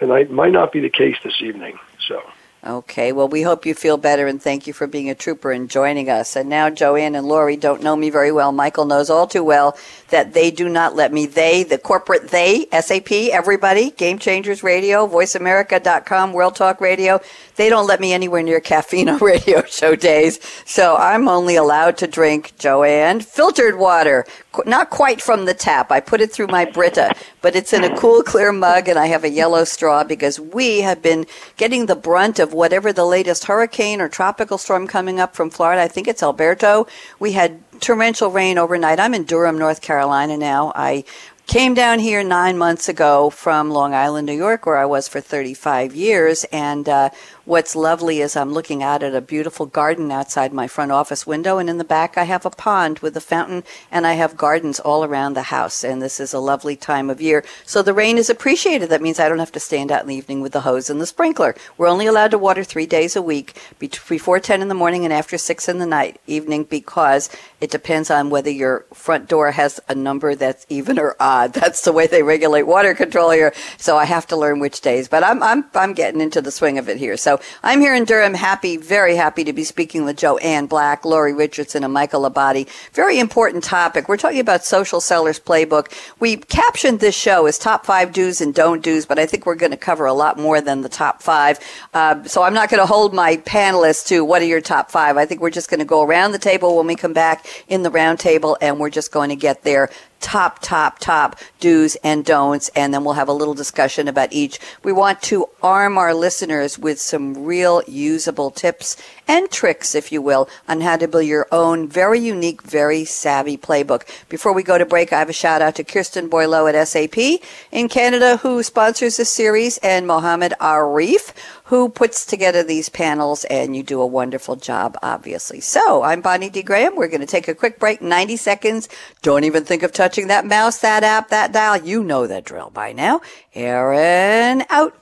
[0.00, 1.78] and I might not be the case this evening.
[2.08, 2.22] So.
[2.64, 5.68] Okay, well, we hope you feel better and thank you for being a trooper and
[5.68, 6.36] joining us.
[6.36, 8.52] And now Joanne and Lori don't know me very well.
[8.52, 9.76] Michael knows all too well
[10.10, 15.08] that they do not let me, they, the corporate they, SAP, everybody, Game Changers Radio,
[15.08, 17.20] VoiceAmerica.com, World Talk Radio,
[17.56, 20.38] they don't let me anywhere near caffeine on radio show days.
[20.64, 24.24] So I'm only allowed to drink, Joanne, filtered water,
[24.66, 25.90] not quite from the tap.
[25.90, 29.06] I put it through my Brita, but it's in a cool, clear mug, and I
[29.06, 33.44] have a yellow straw because we have been getting the brunt of whatever the latest
[33.44, 35.82] hurricane or tropical storm coming up from Florida.
[35.82, 36.86] I think it's Alberto.
[37.18, 39.00] We had torrential rain overnight.
[39.00, 40.72] I'm in Durham, North Carolina now.
[40.74, 41.04] I
[41.46, 45.20] came down here nine months ago from Long Island, New York, where I was for
[45.20, 47.10] 35 years, and uh,
[47.44, 51.58] What's lovely is I'm looking out at a beautiful garden outside my front office window,
[51.58, 54.78] and in the back I have a pond with a fountain, and I have gardens
[54.78, 55.82] all around the house.
[55.82, 57.44] And this is a lovely time of year.
[57.66, 58.90] So the rain is appreciated.
[58.90, 61.00] That means I don't have to stand out in the evening with the hose and
[61.00, 61.56] the sprinkler.
[61.76, 65.12] We're only allowed to water three days a week, before 10 in the morning and
[65.12, 67.28] after 6 in the night evening, because
[67.60, 71.54] it depends on whether your front door has a number that's even or odd.
[71.62, 73.52] That's the way they regulate water control here.
[73.78, 76.78] So I have to learn which days, but I'm I'm I'm getting into the swing
[76.78, 77.16] of it here.
[77.16, 77.31] So
[77.62, 81.84] I'm here in Durham, happy, very happy to be speaking with Joanne Black, Lori Richardson,
[81.84, 82.68] and Michael Labate.
[82.92, 84.08] Very important topic.
[84.08, 85.92] We're talking about Social Sellers Playbook.
[86.20, 89.54] We captioned this show as top five do's and don't do's, but I think we're
[89.54, 91.58] going to cover a lot more than the top five.
[91.94, 95.16] Uh, so I'm not going to hold my panelists to what are your top five.
[95.16, 97.82] I think we're just going to go around the table when we come back in
[97.82, 99.90] the round table, and we're just going to get their
[100.22, 104.58] top, top, top do's and don'ts, and then we'll have a little discussion about each.
[104.82, 108.96] We want to arm our listeners with some real usable tips
[109.28, 113.56] and tricks, if you will, on how to build your own very unique, very savvy
[113.56, 114.02] playbook.
[114.28, 117.42] Before we go to break, I have a shout out to Kirsten Boileau at SAP
[117.70, 121.32] in Canada, who sponsors this series, and Mohammed Arif,
[121.64, 125.60] who puts together these panels, and you do a wonderful job, obviously.
[125.60, 126.62] So I'm Bonnie D.
[126.62, 126.96] Graham.
[126.96, 128.88] We're going to take a quick break, 90 seconds.
[129.22, 131.76] Don't even think of touching that mouse, that app, that dial.
[131.78, 133.20] You know the drill by now.
[133.54, 135.01] Aaron out.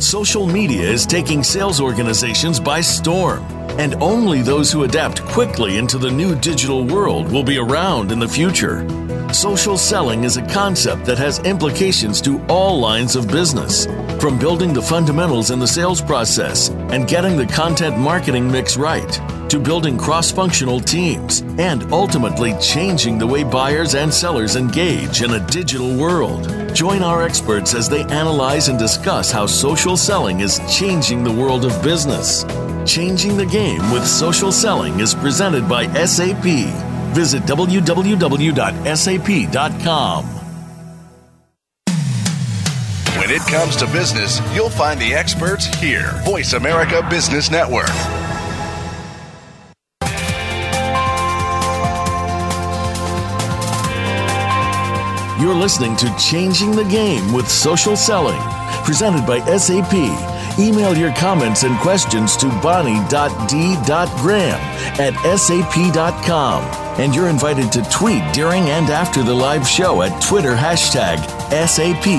[0.00, 3.42] Social media is taking sales organizations by storm,
[3.78, 8.18] and only those who adapt quickly into the new digital world will be around in
[8.18, 8.86] the future.
[9.32, 13.86] Social selling is a concept that has implications to all lines of business,
[14.20, 19.20] from building the fundamentals in the sales process and getting the content marketing mix right,
[19.50, 25.32] to building cross functional teams and ultimately changing the way buyers and sellers engage in
[25.32, 26.48] a digital world.
[26.74, 31.66] Join our experts as they analyze and discuss how social selling is changing the world
[31.66, 32.44] of business.
[32.86, 36.44] Changing the Game with Social Selling is presented by SAP.
[37.12, 37.84] Visit www.sap.com.
[43.18, 46.12] When it comes to business, you'll find the experts here.
[46.24, 47.90] Voice America Business Network.
[55.44, 58.40] You're listening to Changing the Game with Social Selling,
[58.84, 59.94] presented by SAP.
[60.58, 63.00] Email your comments and questions to bonnie.d.graham
[65.00, 66.62] at sap.com.
[67.00, 71.18] And you're invited to tweet during and after the live show at Twitter hashtag
[71.50, 72.12] SAPRADIO.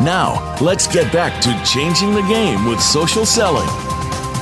[0.00, 3.87] Now, let's get back to Changing the Game with Social Selling.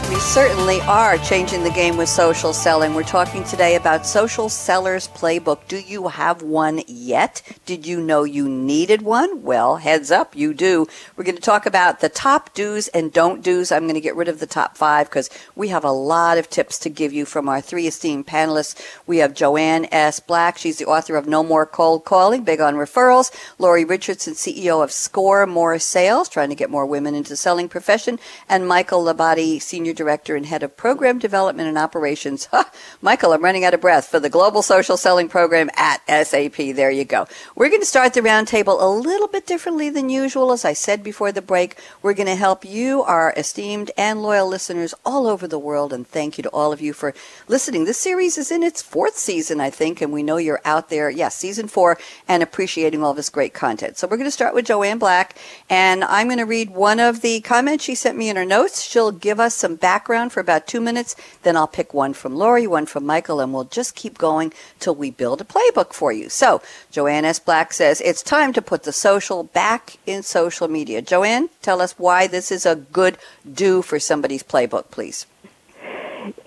[0.09, 2.95] We certainly are changing the game with social selling.
[2.95, 5.67] We're talking today about Social Sellers Playbook.
[5.67, 7.43] Do you have one yet?
[7.65, 9.43] Did you know you needed one?
[9.43, 10.87] Well, heads up, you do.
[11.17, 13.73] We're going to talk about the top do's and don't do's.
[13.73, 16.49] I'm going to get rid of the top five because we have a lot of
[16.49, 18.81] tips to give you from our three esteemed panelists.
[19.09, 20.21] We have Joanne S.
[20.21, 20.57] Black.
[20.57, 23.33] She's the author of No More Cold Calling, big on referrals.
[23.59, 28.21] Lori Richardson, CEO of Score More Sales, trying to get more women into selling profession.
[28.49, 32.49] And Michael Labate, Senior Director and Head of Program Development and Operations.
[33.03, 36.57] Michael, I'm running out of breath for the Global Social Selling Program at SAP.
[36.57, 37.27] There you go.
[37.57, 40.53] We're going to start the roundtable a little bit differently than usual.
[40.53, 44.47] As I said before the break, we're going to help you, our esteemed and loyal
[44.47, 45.93] listeners all over the world.
[45.93, 47.15] And thank you to all of you for
[47.49, 47.85] listening.
[47.85, 51.11] This series is in its fourth season, I think, and we know you're out there,
[51.11, 53.97] yes, season four, and appreciating all this great content.
[53.97, 55.37] So we're going to start with Joanne Black,
[55.71, 58.83] and I'm going to read one of the comments she sent me in her notes.
[58.83, 61.15] She'll give us some background for about two minutes.
[61.45, 64.97] Then I'll pick one from Lori, one from Michael, and we'll just keep going till
[64.97, 66.29] we build a playbook for you.
[66.29, 67.39] So Joanne S.
[67.39, 71.01] Black says it's time to put the social back in social media.
[71.03, 73.17] Joanne, tell us why this is a good
[73.65, 75.27] do for somebody's playbook, please.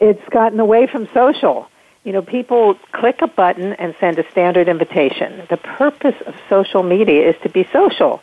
[0.01, 1.69] It's gotten away from social.
[2.03, 5.47] You know, people click a button and send a standard invitation.
[5.49, 8.21] The purpose of social media is to be social,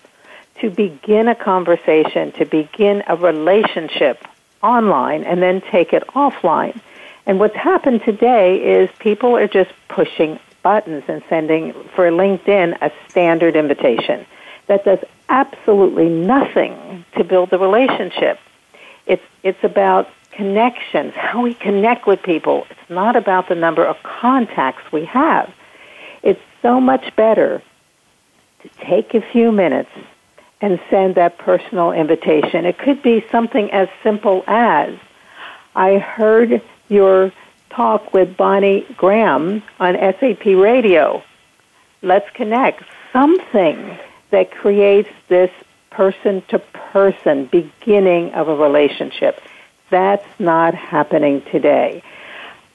[0.60, 4.18] to begin a conversation, to begin a relationship
[4.62, 6.80] online and then take it offline.
[7.26, 12.90] And what's happened today is people are just pushing buttons and sending for LinkedIn a
[13.08, 14.26] standard invitation
[14.66, 18.38] that does absolutely nothing to build the relationship.
[19.06, 22.66] It's it's about connections, how we connect with people.
[22.70, 25.52] It's not about the number of contacts we have.
[26.22, 27.62] It's so much better
[28.62, 29.90] to take a few minutes
[30.60, 32.64] and send that personal invitation.
[32.64, 34.94] It could be something as simple as
[35.74, 37.32] I heard your
[37.70, 41.22] talk with Bonnie Graham on SAP Radio.
[42.02, 42.84] Let's connect.
[43.12, 43.98] Something
[44.30, 45.50] that creates this
[45.90, 49.40] person to person beginning of a relationship.
[49.90, 52.02] That's not happening today.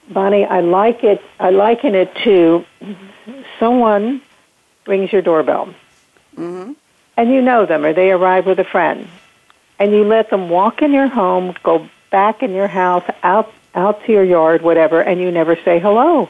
[0.09, 1.21] Bonnie, I like it.
[1.39, 2.65] I liken it to
[3.59, 4.21] someone
[4.85, 5.73] rings your doorbell.
[6.35, 6.73] Mm-hmm
[7.17, 9.07] and you know them or they arrive with a friend
[9.81, 14.05] and you let them walk in your home, go back in your house, out out
[14.05, 16.29] to your yard, whatever, and you never say hello.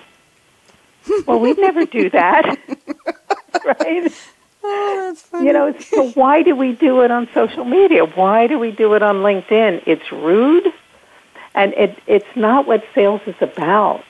[1.28, 2.46] well, we never do that,
[3.66, 4.14] right?
[4.64, 5.48] Oh, that's funny.
[5.48, 8.06] You know, so why do we do it on social media?
[8.06, 9.84] Why do we do it on LinkedIn?
[9.86, 10.68] It's rude,
[11.54, 14.04] and it it's not what sales is about.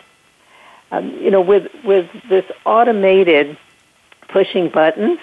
[0.92, 3.58] Um, you know, with with this automated
[4.28, 5.20] pushing buttons,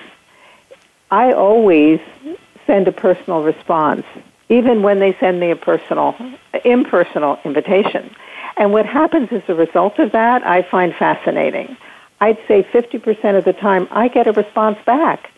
[1.11, 2.01] I always
[2.67, 4.05] send a personal response,
[4.49, 6.15] even when they send me a personal,
[6.65, 8.15] impersonal invitation.
[8.57, 11.77] And what happens as a result of that, I find fascinating.
[12.21, 15.31] I'd say 50% of the time I get a response back.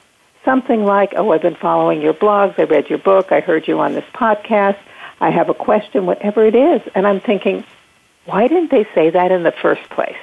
[0.44, 3.78] Something like, oh, I've been following your blogs, I read your book, I heard you
[3.78, 4.78] on this podcast,
[5.20, 6.80] I have a question, whatever it is.
[6.94, 7.62] And I'm thinking,
[8.24, 10.16] why didn't they say that in the first place?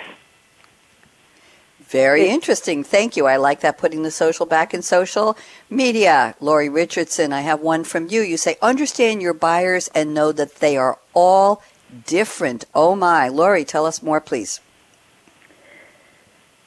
[1.89, 2.83] Very interesting.
[2.83, 3.27] Thank you.
[3.27, 5.37] I like that putting the social back in social
[5.69, 6.35] media.
[6.41, 8.21] Lori Richardson, I have one from you.
[8.21, 11.63] You say, understand your buyers and know that they are all
[12.05, 12.65] different.
[12.75, 13.29] Oh my.
[13.29, 14.59] Lori, tell us more, please.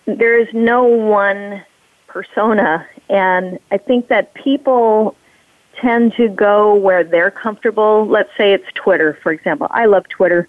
[0.07, 1.65] there is no one
[2.07, 5.15] persona, and I think that people
[5.77, 8.07] tend to go where they're comfortable.
[8.07, 9.69] Let's say it's Twitter, for example.
[9.71, 10.49] I love Twitter,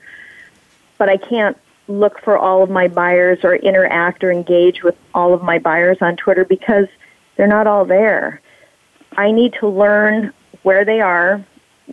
[0.97, 1.57] but I can't
[1.91, 5.97] look for all of my buyers or interact or engage with all of my buyers
[6.01, 6.87] on Twitter because
[7.35, 8.41] they're not all there.
[9.17, 11.45] I need to learn where they are,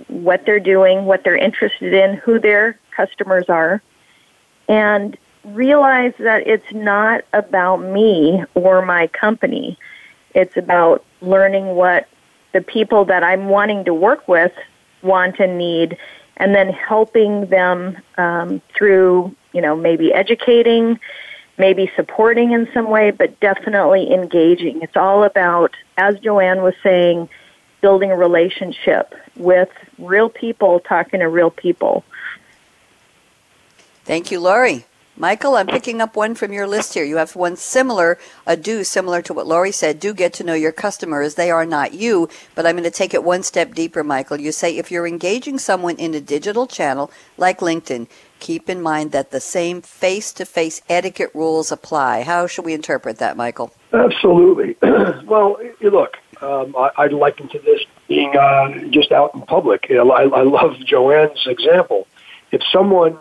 [0.09, 3.83] what they're doing, what they're interested in, who their customers are,
[4.69, 9.79] and realize that it's not about me or my company.
[10.35, 12.09] It's about learning what
[12.53, 14.53] the people that I'm wanting to work with
[15.03, 15.97] want and need,
[16.37, 20.99] and then helping them um, through, you know, maybe educating,
[21.57, 24.83] maybe supporting in some way, but definitely engaging.
[24.83, 27.29] It's all about, as Joanne was saying,
[27.81, 32.05] building a relationship with real people, talking to real people.
[34.05, 34.85] Thank you, Lori.
[35.21, 37.03] Michael, I'm picking up one from your list here.
[37.03, 39.99] You have one similar, a do similar to what Lori said.
[39.99, 41.35] Do get to know your customers.
[41.35, 42.29] They are not you.
[42.55, 44.41] But I'm going to take it one step deeper, Michael.
[44.41, 48.07] You say if you're engaging someone in a digital channel like LinkedIn,
[48.41, 52.23] keep in mind that the same face to face etiquette rules apply.
[52.23, 53.73] How should we interpret that, Michael?
[53.93, 54.77] Absolutely.
[55.27, 59.89] well, look, um, I, I'd liken to this being uh, just out in public.
[59.89, 62.07] You know, I, I love Joanne's example.
[62.53, 63.19] If someone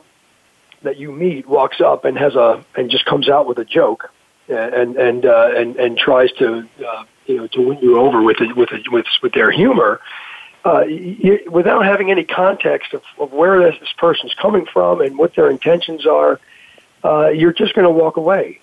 [0.84, 4.12] that you meet walks up and has a and just comes out with a joke
[4.48, 8.40] and and uh, and and tries to uh, you know to win you over with
[8.40, 10.00] it, with it, with with their humor.
[10.68, 15.18] Uh, you, without having any context of, of where this, this person's coming from and
[15.18, 16.42] what their intentions are,
[17.06, 18.60] uh, you're just going to walk away.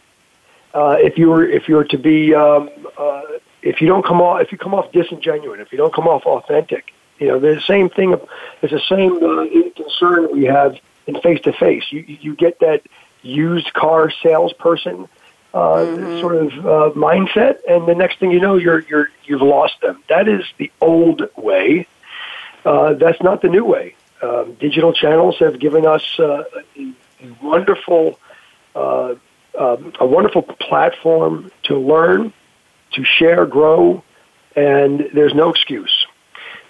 [0.74, 3.22] Uh, if you were if you were to be um, uh,
[3.62, 6.26] if you don't come off if you come off disingenuous, if you don't come off
[6.26, 8.14] authentic, you know the same thing.
[8.60, 11.84] It's the same uh, concern we have in face to face.
[11.90, 12.82] You you get that
[13.22, 15.08] used car salesperson
[15.54, 16.20] uh, mm-hmm.
[16.20, 20.02] sort of uh, mindset, and the next thing you know, you're you're you've lost them.
[20.08, 21.86] That is the old way.
[22.64, 23.94] Uh, that's not the new way.
[24.22, 26.44] Um, digital channels have given us uh,
[26.76, 26.94] a,
[27.42, 28.18] wonderful
[28.74, 29.14] uh,
[29.58, 32.32] um, a wonderful platform to learn,
[32.92, 34.02] to share, grow,
[34.56, 36.06] and there's no excuse.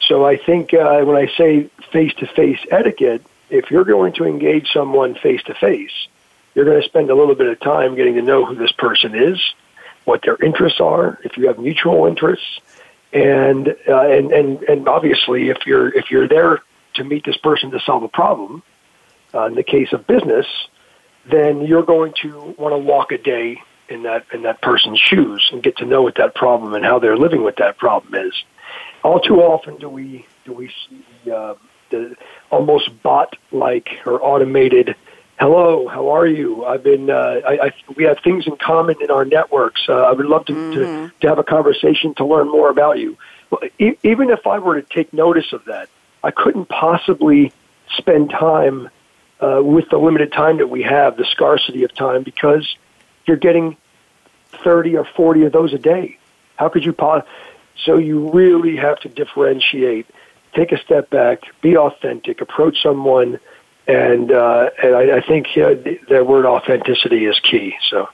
[0.01, 4.25] So I think uh, when I say face to face etiquette, if you're going to
[4.25, 6.09] engage someone face to face,
[6.55, 9.15] you're going to spend a little bit of time getting to know who this person
[9.15, 9.41] is,
[10.05, 12.61] what their interests are, if you have mutual interests,
[13.15, 16.61] and uh, and and and obviously if you're if you're there
[16.95, 18.63] to meet this person to solve a problem,
[19.33, 20.47] uh, in the case of business,
[21.31, 25.49] then you're going to want to walk a day in that in that person's shoes
[25.53, 28.35] and get to know what that problem and how they're living with that problem is.
[29.05, 31.55] All too often do we do we see uh,
[31.91, 32.17] the
[32.51, 34.97] almost bot-like or automated.
[35.45, 36.65] Hello, how are you?
[36.65, 37.11] I've been.
[37.11, 39.83] Uh, I, I, we have things in common in our networks.
[39.87, 40.73] Uh, I would love to, mm-hmm.
[40.73, 43.19] to to have a conversation to learn more about you.
[43.51, 45.91] Well, e- even if I were to take notice of that,
[46.23, 47.53] I couldn't possibly
[47.99, 48.89] spend time
[49.39, 52.79] uh, with the limited time that we have, the scarcity of time, because
[53.27, 53.77] you're getting
[54.65, 56.17] 30 or 40 of those a day.
[56.57, 57.23] How could you pause?
[57.85, 60.07] So you really have to differentiate
[60.55, 63.41] take a step back, be authentic, approach someone,
[63.87, 65.75] and uh, and I, I think uh,
[66.09, 67.75] the word authenticity is key.
[67.91, 68.09] So.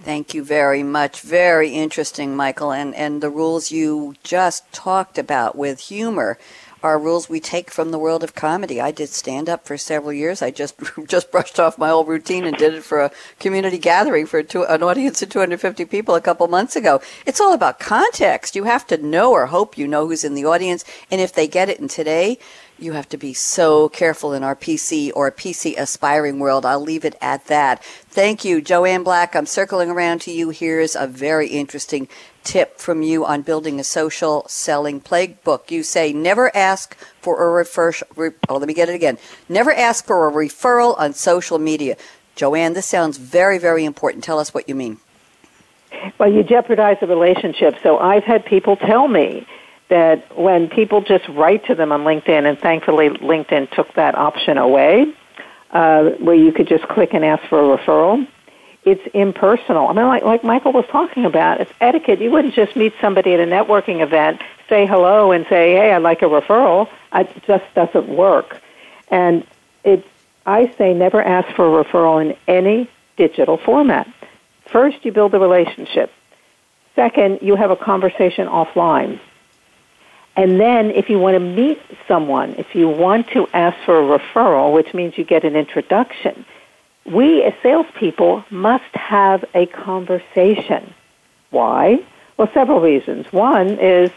[0.00, 1.20] Thank you very much.
[1.20, 2.72] Very interesting, Michael.
[2.72, 6.36] And, and the rules you just talked about with humor
[6.84, 8.78] are rules we take from the world of comedy.
[8.78, 10.42] I did stand up for several years.
[10.42, 10.74] I just
[11.06, 14.64] just brushed off my old routine and did it for a community gathering for two,
[14.64, 17.00] an audience of 250 people a couple months ago.
[17.24, 18.54] It's all about context.
[18.54, 21.48] You have to know or hope you know who's in the audience, and if they
[21.48, 21.80] get it.
[21.80, 22.38] And today,
[22.78, 26.66] you have to be so careful in our PC or PC aspiring world.
[26.66, 27.82] I'll leave it at that.
[27.84, 29.36] Thank you, Joanne Black.
[29.36, 30.50] I'm circling around to you.
[30.50, 32.08] Here's a very interesting
[32.42, 35.70] tip from you on building a social selling playbook.
[35.70, 38.34] You say never ask for a referral.
[38.48, 39.18] Oh, let me get it again.
[39.48, 41.96] Never ask for a referral on social media.
[42.36, 44.24] Joanne, this sounds very, very important.
[44.24, 44.98] Tell us what you mean.
[46.18, 47.76] Well, you jeopardize the relationship.
[47.82, 49.46] So I've had people tell me
[49.88, 54.58] that when people just write to them on LinkedIn, and thankfully LinkedIn took that option
[54.58, 55.06] away,
[55.70, 58.26] uh, where you could just click and ask for a referral
[58.84, 59.88] it's impersonal.
[59.88, 62.20] I mean, like, like Michael was talking about, it's etiquette.
[62.20, 66.02] You wouldn't just meet somebody at a networking event, say hello, and say, "Hey, I'd
[66.02, 68.60] like a referral." It just doesn't work.
[69.08, 69.46] And
[69.84, 70.06] it,
[70.44, 74.06] I say, never ask for a referral in any digital format.
[74.66, 76.12] First, you build a relationship.
[76.94, 79.18] Second, you have a conversation offline.
[80.36, 84.18] And then, if you want to meet someone, if you want to ask for a
[84.18, 86.44] referral, which means you get an introduction,
[87.04, 90.92] we as salespeople must have a conversation.
[91.50, 92.04] Why?
[92.36, 93.32] Well, several reasons.
[93.32, 94.10] One is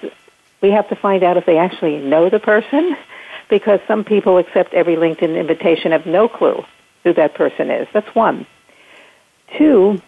[0.62, 2.98] we have to find out if they actually know the person,
[3.50, 6.66] because some people accept every LinkedIn invitation have no clue
[7.04, 7.88] who that person is.
[7.94, 8.46] That's one.
[9.58, 10.02] Two,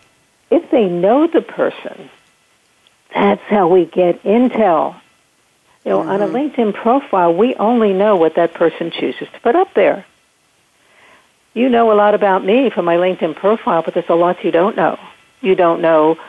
[0.50, 2.10] if they know the person,
[3.14, 5.00] that's how we get intel.
[5.90, 6.10] You know, mm-hmm.
[6.12, 6.62] on a mm-hmm.
[6.62, 10.06] LinkedIn profile, we only know what that person chooses to put up there.
[11.56, 14.52] You know a lot about me from my LinkedIn profile, but there's a lot you
[14.52, 15.00] don't know.
[15.42, 16.20] You don't know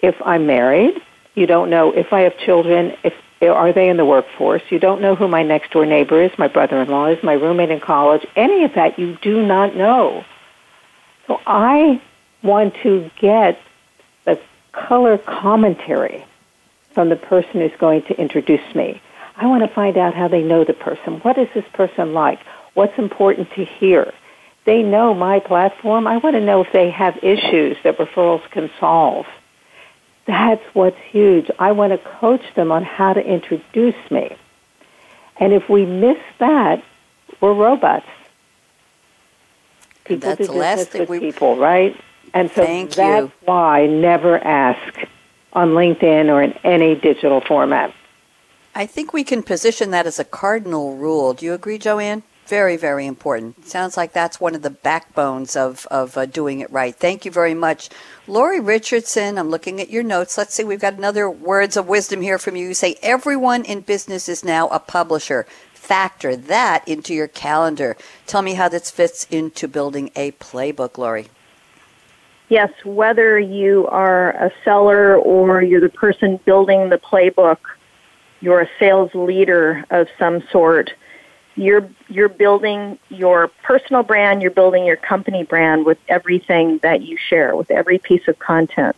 [0.00, 0.94] if I'm married.
[1.34, 4.62] You don't know if I have children, if are they in the workforce.
[4.70, 7.80] You don't know who my next door neighbor is, my brother-in-law is, my roommate in
[7.80, 8.24] college.
[8.34, 10.24] Any of that you do not know.
[11.26, 12.00] So I
[12.42, 13.60] want to get
[14.24, 14.40] the
[14.72, 16.24] color commentary
[16.94, 19.00] from the person who's going to introduce me.
[19.36, 21.20] I want to find out how they know the person.
[21.20, 22.38] What is this person like?
[22.74, 24.12] What's important to hear?
[24.64, 26.06] They know my platform.
[26.06, 29.26] I want to know if they have issues that referrals can solve.
[30.26, 31.50] That's what's huge.
[31.58, 34.36] I want to coach them on how to introduce me.
[35.38, 36.84] And if we miss that,
[37.40, 38.06] we're robots.
[40.04, 41.18] People that's do business with we...
[41.18, 41.98] people, right?
[42.34, 43.32] And so Thank that's you.
[43.44, 45.06] why never ask
[45.52, 47.94] on LinkedIn or in any digital format.
[48.74, 51.34] I think we can position that as a cardinal rule.
[51.34, 52.22] Do you agree, Joanne?
[52.46, 53.66] Very, very important.
[53.66, 56.94] Sounds like that's one of the backbones of, of uh, doing it right.
[56.94, 57.88] Thank you very much.
[58.26, 60.36] Lori Richardson, I'm looking at your notes.
[60.36, 62.68] Let's see, we've got another words of wisdom here from you.
[62.68, 65.46] You say, everyone in business is now a publisher.
[65.72, 67.96] Factor that into your calendar.
[68.26, 71.28] Tell me how this fits into building a playbook, Lori.
[72.52, 77.56] Yes, whether you are a seller or you're the person building the playbook,
[78.42, 80.92] you're a sales leader of some sort
[81.54, 87.16] you're you're building your personal brand, you're building your company brand with everything that you
[87.16, 88.96] share, with every piece of content.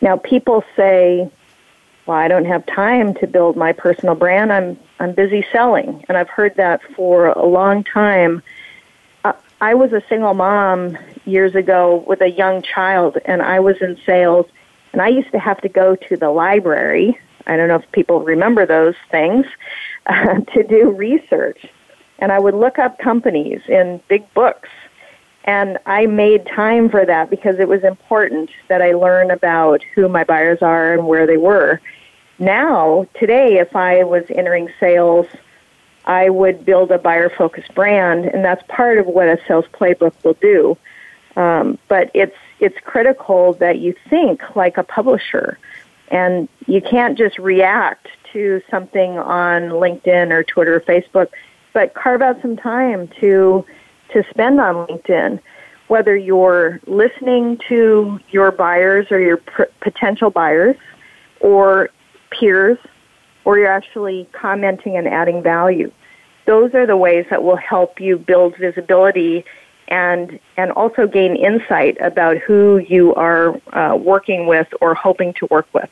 [0.00, 1.30] Now people say,
[2.06, 4.50] "Well, I don't have time to build my personal brand.
[4.50, 8.42] I'm I'm busy selling." And I've heard that for a long time.
[9.60, 13.98] I was a single mom years ago with a young child and I was in
[14.04, 14.46] sales
[14.92, 17.18] and I used to have to go to the library.
[17.46, 19.46] I don't know if people remember those things
[20.06, 21.66] uh, to do research.
[22.20, 24.68] And I would look up companies in big books.
[25.46, 30.08] And I made time for that because it was important that I learn about who
[30.08, 31.80] my buyers are and where they were.
[32.38, 35.26] Now, today, if I was entering sales,
[36.04, 40.12] I would build a buyer focused brand, and that's part of what a sales playbook
[40.24, 40.76] will do.
[41.36, 45.58] Um, but it's it's critical that you think like a publisher,
[46.08, 51.28] and you can't just react to something on LinkedIn or Twitter or Facebook,
[51.72, 53.64] but carve out some time to
[54.12, 55.40] to spend on LinkedIn.
[55.88, 60.76] Whether you're listening to your buyers or your pr- potential buyers,
[61.40, 61.90] or
[62.30, 62.78] peers,
[63.44, 65.92] or you're actually commenting and adding value.
[66.46, 69.44] Those are the ways that will help you build visibility
[69.88, 75.46] and and also gain insight about who you are uh, working with or hoping to
[75.50, 75.90] work with.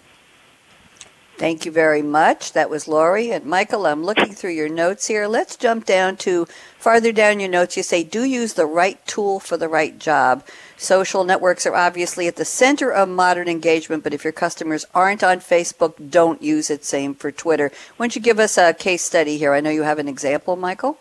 [1.42, 2.52] Thank you very much.
[2.52, 3.32] That was Lori.
[3.32, 5.26] And Michael, I'm looking through your notes here.
[5.26, 6.46] Let's jump down to
[6.78, 7.76] farther down your notes.
[7.76, 10.46] You say, do use the right tool for the right job.
[10.76, 15.24] Social networks are obviously at the center of modern engagement, but if your customers aren't
[15.24, 16.84] on Facebook, don't use it.
[16.84, 17.72] Same for Twitter.
[17.96, 19.52] Why don't you give us a case study here?
[19.52, 20.98] I know you have an example, Michael.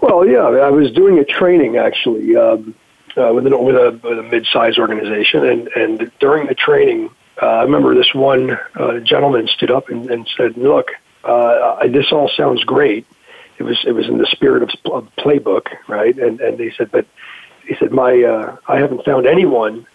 [0.00, 2.74] Well, yeah, I was doing a training actually um,
[3.16, 7.10] uh, with, an, with a, with a mid-sized organization, and, and during the training,
[7.40, 10.92] uh, I remember this one uh, gentleman stood up and, and said, "Look,
[11.24, 13.06] uh, I, this all sounds great.
[13.58, 16.90] It was it was in the spirit of, of playbook, right?" And and they said,
[16.90, 17.06] "But
[17.66, 19.86] he said my uh, I haven't found anyone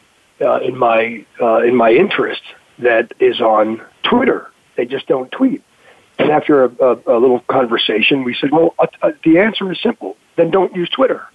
[0.41, 2.41] uh, in my uh, in my interest
[2.80, 4.51] that is on Twitter.
[4.75, 5.63] They just don't tweet."
[6.20, 10.18] And after a, a, a little conversation, we said, "Well, uh, the answer is simple.
[10.36, 11.28] Then don't use Twitter."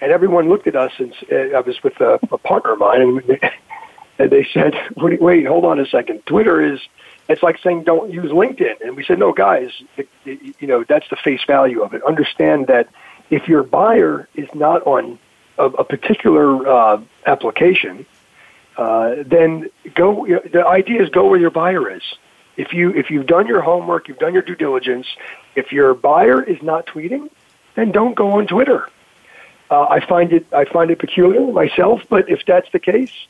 [0.00, 3.00] And everyone looked at us, and uh, I was with a, a partner of mine,
[3.00, 3.40] and
[4.18, 6.24] and they said, wait, wait, hold on a second.
[6.26, 6.80] Twitter is,
[7.28, 8.80] it's like saying don't use LinkedIn.
[8.80, 12.02] And we said, no, guys, it, it, you know, that's the face value of it.
[12.04, 12.88] Understand that
[13.30, 15.18] if your buyer is not on
[15.58, 18.06] a, a particular uh, application,
[18.76, 20.24] uh, then go.
[20.24, 22.02] You know, the idea is go where your buyer is.
[22.56, 25.06] If you if you've done your homework, you've done your due diligence.
[25.56, 27.30] If your buyer is not tweeting,
[27.74, 28.88] then don't go on Twitter.
[29.70, 33.26] Uh, I find it I find it peculiar myself, but if that's the case,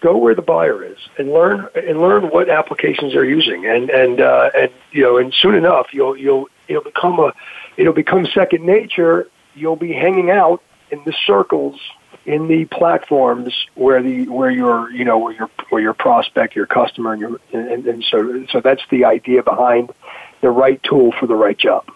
[0.00, 4.20] go where the buyer is and learn and learn what applications they're using and and
[4.20, 7.32] uh, and you know and soon enough you'll you'll it'll become a
[7.76, 11.78] it'll become second nature you'll be hanging out in the circles
[12.26, 16.66] in the platforms where the where your you know where your where your prospect, your
[16.66, 19.92] customer, and your and, and so so that's the idea behind
[20.40, 21.90] the right tool for the right job.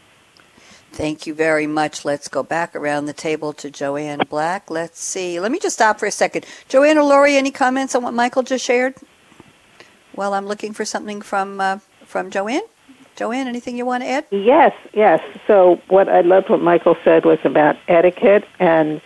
[0.92, 2.04] Thank you very much.
[2.04, 4.70] Let's go back around the table to Joanne Black.
[4.70, 5.40] Let's see.
[5.40, 6.46] Let me just stop for a second.
[6.68, 8.94] Joanne or Lori, any comments on what Michael just shared?
[10.14, 12.62] Well, I'm looking for something from uh, from Joanne.
[13.16, 14.26] Joanne, anything you want to add?
[14.30, 15.20] Yes, yes.
[15.46, 19.00] So what I loved what Michael said was about etiquette and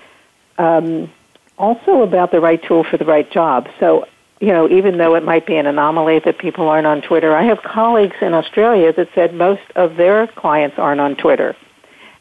[0.58, 1.10] um,
[1.56, 3.68] also about the right tool for the right job.
[3.80, 4.06] So
[4.40, 7.42] you know, even though it might be an anomaly that people aren't on Twitter, I
[7.44, 11.56] have colleagues in Australia that said most of their clients aren't on Twitter.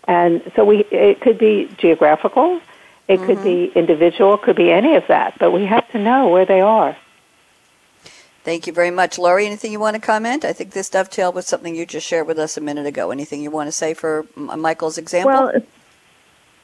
[0.08, 2.60] And so we, it could be geographical,
[3.08, 3.26] it mm-hmm.
[3.26, 3.80] could be mm-hmm.
[3.80, 6.98] individual, it could be any of that, but we have to know where they are.
[8.44, 9.20] Thank you very much.
[9.20, 10.46] Lori, anything you want to comment?
[10.46, 13.12] I think this dovetailed with something you just shared with us a minute ago.
[13.12, 15.52] Anything you want to say for Michael's example?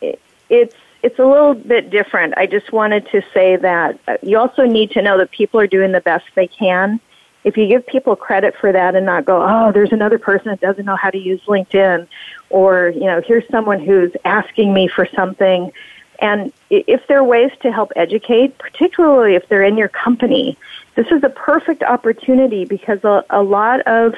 [0.01, 0.15] Well,
[0.49, 2.33] it's it's a little bit different.
[2.37, 5.67] I just wanted to say that uh, you also need to know that people are
[5.67, 6.99] doing the best they can.
[7.43, 10.61] If you give people credit for that and not go, oh, there's another person that
[10.61, 12.07] doesn't know how to use LinkedIn,
[12.49, 15.71] or you know here's someone who's asking me for something
[16.19, 20.57] and if there are ways to help educate particularly if they're in your company
[20.95, 24.13] this is a perfect opportunity because a, a lot of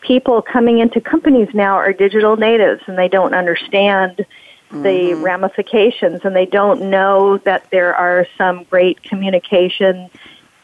[0.00, 4.24] people coming into companies now are digital natives and they don't understand
[4.72, 4.82] mm-hmm.
[4.82, 10.10] the ramifications and they don't know that there are some great communication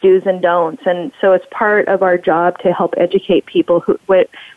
[0.01, 0.83] do's and don'ts.
[0.85, 3.99] And so it's part of our job to help educate people who,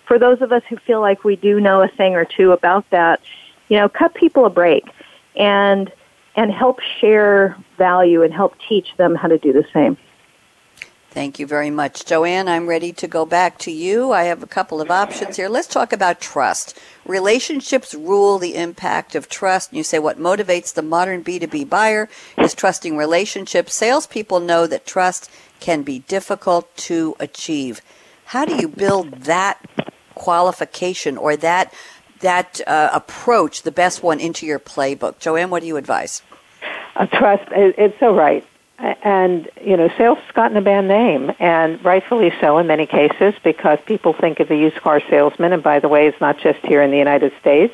[0.06, 2.88] for those of us who feel like we do know a thing or two about
[2.90, 3.20] that,
[3.68, 4.84] you know, cut people a break
[5.36, 5.90] and,
[6.36, 9.96] and help share value and help teach them how to do the same.
[11.12, 12.06] Thank you very much.
[12.06, 14.12] Joanne, I'm ready to go back to you.
[14.12, 15.50] I have a couple of options here.
[15.50, 16.74] Let's talk about trust.
[17.04, 19.70] Relationships rule the impact of trust.
[19.70, 22.08] And you say what motivates the modern B2B buyer
[22.38, 23.74] is trusting relationships.
[23.74, 27.82] Salespeople know that trust can be difficult to achieve.
[28.24, 29.60] How do you build that
[30.14, 31.74] qualification or that
[32.20, 35.18] that uh, approach, the best one, into your playbook?
[35.18, 36.22] Joanne, what do you advise?
[36.96, 37.44] Uh, trust.
[37.52, 38.46] It's so right.
[38.82, 43.32] And, you know, sales has gotten a bad name, and rightfully so in many cases,
[43.44, 46.58] because people think of the used car salesman, and by the way, it's not just
[46.66, 47.72] here in the United States,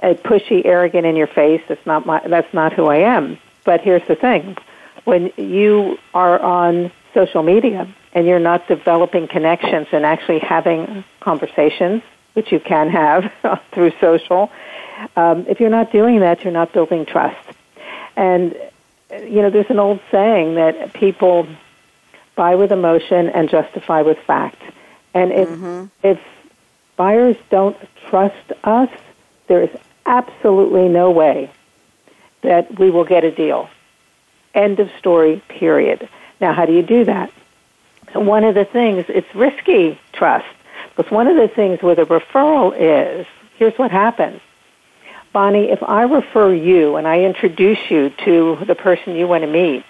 [0.00, 3.38] a pushy, arrogant in your face, that's not, my, that's not who I am.
[3.64, 4.58] But here's the thing.
[5.04, 12.02] When you are on social media and you're not developing connections and actually having conversations,
[12.34, 13.32] which you can have
[13.72, 14.50] through social,
[15.16, 17.56] um, if you're not doing that, you're not building trust.
[18.16, 18.54] And
[19.10, 21.46] you know, there's an old saying that people
[22.34, 24.62] buy with emotion and justify with fact.
[25.14, 25.86] And if mm-hmm.
[26.02, 26.20] if
[26.96, 27.76] buyers don't
[28.08, 28.90] trust us,
[29.46, 29.70] there is
[30.04, 31.50] absolutely no way
[32.42, 33.68] that we will get a deal.
[34.54, 36.08] End of story, period.
[36.40, 37.30] Now, how do you do that?
[38.14, 40.46] One of the things, it's risky trust,
[40.94, 43.26] because one of the things with a referral is,
[43.58, 44.40] here's what happens.
[45.36, 49.46] Bonnie, if I refer you and I introduce you to the person you want to
[49.46, 49.84] meet,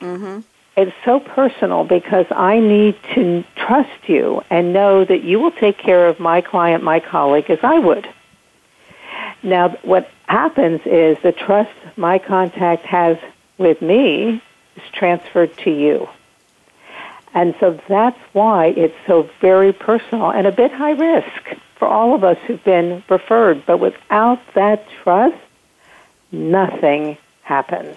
[0.00, 0.40] mm-hmm.
[0.74, 5.76] it's so personal because I need to trust you and know that you will take
[5.76, 8.08] care of my client, my colleague, as I would.
[9.42, 13.18] Now, what happens is the trust my contact has
[13.58, 14.42] with me
[14.76, 16.08] is transferred to you.
[17.34, 22.14] And so that's why it's so very personal and a bit high risk for all
[22.14, 23.64] of us who've been referred.
[23.66, 25.34] But without that trust,
[26.30, 27.96] nothing happens.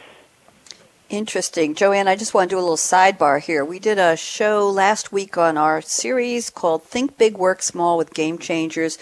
[1.10, 1.76] Interesting.
[1.76, 3.64] Joanne, I just want to do a little sidebar here.
[3.64, 8.16] We did a show last week on our series called Think Big, Work Small with
[8.16, 8.98] Game Changers,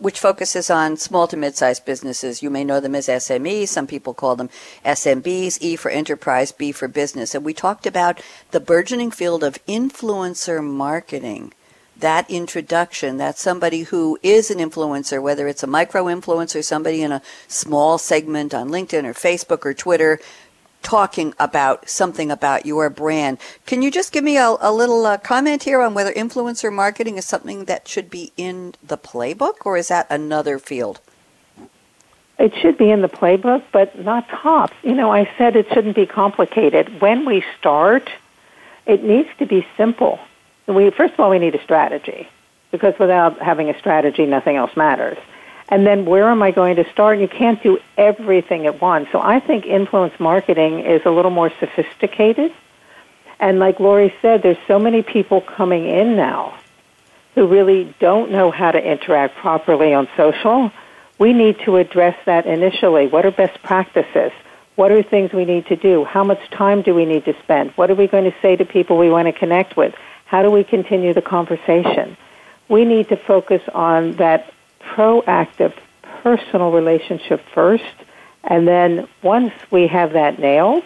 [0.00, 2.42] which focuses on small to mid sized businesses.
[2.42, 3.68] You may know them as SMEs.
[3.68, 4.50] Some people call them
[4.84, 7.36] SMBs, E for enterprise, B for business.
[7.36, 8.20] And we talked about
[8.50, 11.52] the burgeoning field of influencer marketing
[12.04, 17.10] that introduction, that somebody who is an influencer, whether it's a micro influencer, somebody in
[17.10, 20.20] a small segment on LinkedIn or Facebook or Twitter,
[20.82, 23.38] talking about something about your brand.
[23.64, 27.16] Can you just give me a, a little uh, comment here on whether influencer marketing
[27.16, 31.00] is something that should be in the playbook or is that another field?
[32.38, 34.72] It should be in the playbook, but not top.
[34.82, 37.00] You know, I said it shouldn't be complicated.
[37.00, 38.10] When we start,
[38.84, 40.20] it needs to be simple.
[40.66, 42.28] We first of all we need a strategy
[42.70, 45.18] because without having a strategy, nothing else matters.
[45.68, 47.18] And then where am I going to start?
[47.18, 49.08] You can't do everything at once.
[49.12, 52.52] So I think influence marketing is a little more sophisticated.
[53.40, 56.58] And like Lori said, there's so many people coming in now
[57.34, 60.70] who really don't know how to interact properly on social.
[61.18, 63.06] We need to address that initially.
[63.06, 64.32] What are best practices?
[64.76, 66.04] What are things we need to do?
[66.04, 67.70] How much time do we need to spend?
[67.72, 69.94] What are we going to say to people we want to connect with?
[70.34, 72.16] How do we continue the conversation?
[72.68, 75.72] We need to focus on that proactive
[76.02, 77.94] personal relationship first,
[78.42, 80.82] and then once we have that nailed,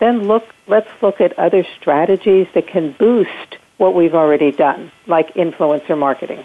[0.00, 5.32] then look let's look at other strategies that can boost what we've already done, like
[5.32, 6.44] influencer marketing.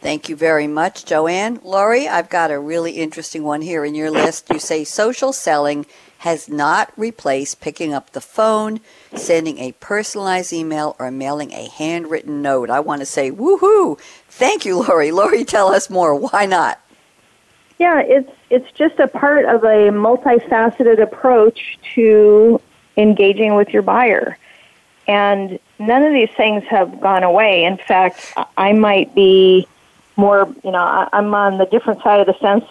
[0.00, 1.58] Thank you very much, Joanne.
[1.64, 4.50] Lori, I've got a really interesting one here in your list.
[4.50, 5.84] You say social selling
[6.18, 8.78] has not replaced picking up the phone,
[9.14, 12.70] sending a personalized email, or mailing a handwritten note.
[12.70, 13.98] I want to say, woohoo!
[14.28, 15.12] Thank you, Lori.
[15.12, 16.14] Lori, tell us more.
[16.14, 16.80] Why not?
[17.78, 22.60] Yeah, it's it's just a part of a multifaceted approach to
[22.96, 24.36] engaging with your buyer.
[25.06, 27.64] And none of these things have gone away.
[27.64, 29.66] In fact, I might be
[30.16, 32.64] more, you know, I'm on the different side of the fence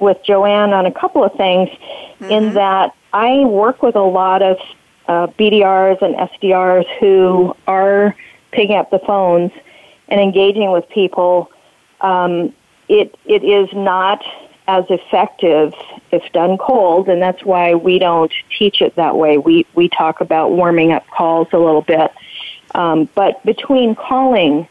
[0.00, 2.30] with Joanne on a couple of things mm-hmm.
[2.30, 4.58] in that I work with a lot of
[5.08, 8.16] uh, BDRs and SDRs who are
[8.52, 9.52] picking up the phones
[10.08, 11.50] and engaging with people.
[12.00, 12.52] Um,
[12.88, 14.24] it, it is not
[14.66, 15.74] as effective
[16.10, 19.36] if done cold, and that's why we don't teach it that way.
[19.36, 22.10] We, we talk about warming up calls a little bit.
[22.74, 24.66] Um, but between calling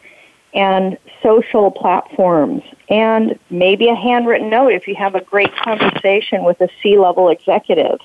[0.54, 6.60] and social platforms and maybe a handwritten note if you have a great conversation with
[6.62, 8.00] a C level executive.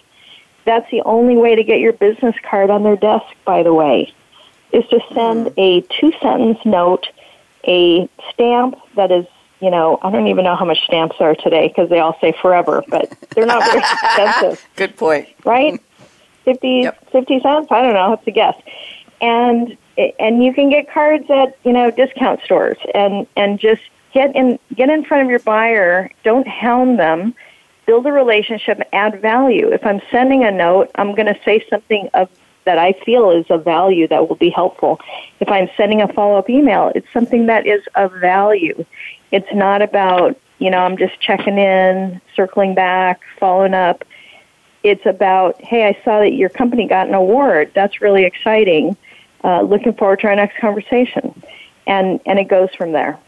[0.69, 4.13] That's the only way to get your business card on their desk, by the way,
[4.71, 5.55] is to send mm-hmm.
[5.57, 7.09] a two sentence note,
[7.67, 9.25] a stamp that is,
[9.61, 12.35] you know, I don't even know how much stamps are today because they all say
[12.43, 14.69] forever, but they're not very expensive.
[14.77, 15.31] Good point.
[15.43, 15.81] Right?
[16.45, 17.11] 50, yep.
[17.13, 17.69] 50 cents?
[17.71, 18.11] I don't know.
[18.11, 18.55] Have to guess.
[19.23, 19.75] And
[20.19, 23.81] and you can get cards at you know discount stores and and just
[24.13, 27.35] get in get in front of your buyer don't hound them
[27.89, 29.69] build a relationship add value.
[29.73, 32.29] If i'm sending a note i'm going to say something of
[32.67, 35.01] that i feel is of value that will be helpful.
[35.41, 38.85] If i'm sending a follow-up email it's something that is of value.
[39.33, 44.05] It's not about you know i'm just checking in circling back following up.
[44.83, 47.73] It's about hey i saw that your company got an award.
[47.75, 48.97] That's really exciting.
[49.45, 51.43] Uh, looking forward to our next conversation.
[51.87, 53.19] And, and it goes from there.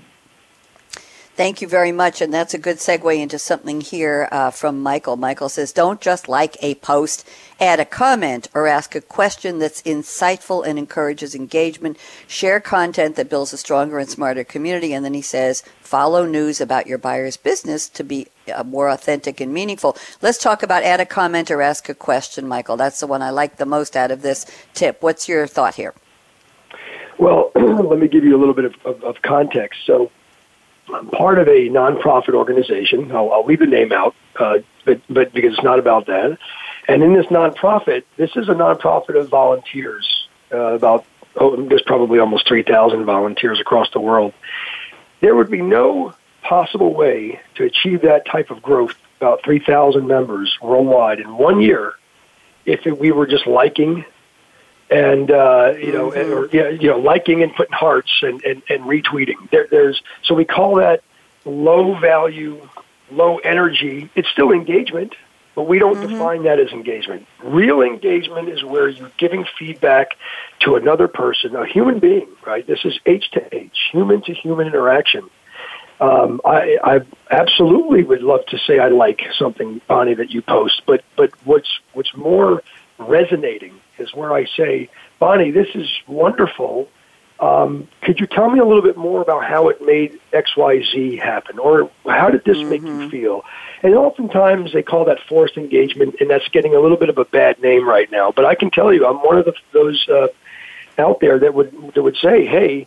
[1.40, 2.20] Thank you very much.
[2.20, 5.16] And that's a good segue into something here uh, from Michael.
[5.16, 7.26] Michael says, Don't just like a post,
[7.58, 11.96] add a comment or ask a question that's insightful and encourages engagement.
[12.26, 14.92] Share content that builds a stronger and smarter community.
[14.92, 19.40] And then he says, Follow news about your buyer's business to be uh, more authentic
[19.40, 19.96] and meaningful.
[20.20, 22.76] Let's talk about add a comment or ask a question, Michael.
[22.76, 25.02] That's the one I like the most out of this tip.
[25.02, 25.94] What's your thought here?
[27.18, 29.86] Well, let me give you a little bit of, of, of context.
[29.86, 30.10] So,
[31.12, 33.12] part of a nonprofit organization.
[33.12, 36.38] I'll, I'll leave the name out, uh, but, but because it's not about that.
[36.88, 40.28] And in this nonprofit, this is a nonprofit of volunteers.
[40.52, 41.04] Uh, about
[41.36, 44.32] oh, there's probably almost 3,000 volunteers across the world.
[45.20, 50.56] There would be no possible way to achieve that type of growth, about 3,000 members
[50.60, 51.94] worldwide in one year,
[52.64, 54.04] if we were just liking
[54.90, 56.32] and uh, you know, mm-hmm.
[56.32, 59.48] or yeah, you know, liking and putting hearts and and, and retweeting.
[59.50, 61.02] There, there's so we call that
[61.44, 62.68] low value,
[63.10, 64.10] low energy.
[64.14, 65.14] It's still engagement,
[65.54, 66.12] but we don't mm-hmm.
[66.12, 67.26] define that as engagement.
[67.42, 70.16] Real engagement is where you're giving feedback
[70.60, 72.28] to another person, a human being.
[72.44, 72.66] Right?
[72.66, 75.30] This is H to H, human to human interaction.
[76.00, 80.82] Um, I, I absolutely would love to say I like something, Bonnie, that you post,
[80.86, 82.62] but but what's what's more
[82.98, 84.88] resonating is where I say,
[85.18, 86.88] Bonnie, this is wonderful.
[87.38, 91.58] Um, could you tell me a little bit more about how it made XYZ happen?
[91.58, 92.70] Or how did this mm-hmm.
[92.70, 93.08] make you mm-hmm.
[93.08, 93.44] feel?
[93.82, 97.24] And oftentimes they call that forced engagement, and that's getting a little bit of a
[97.24, 98.30] bad name right now.
[98.30, 100.28] But I can tell you, I'm one of the, those uh,
[100.98, 102.86] out there that would that would say, "Hey,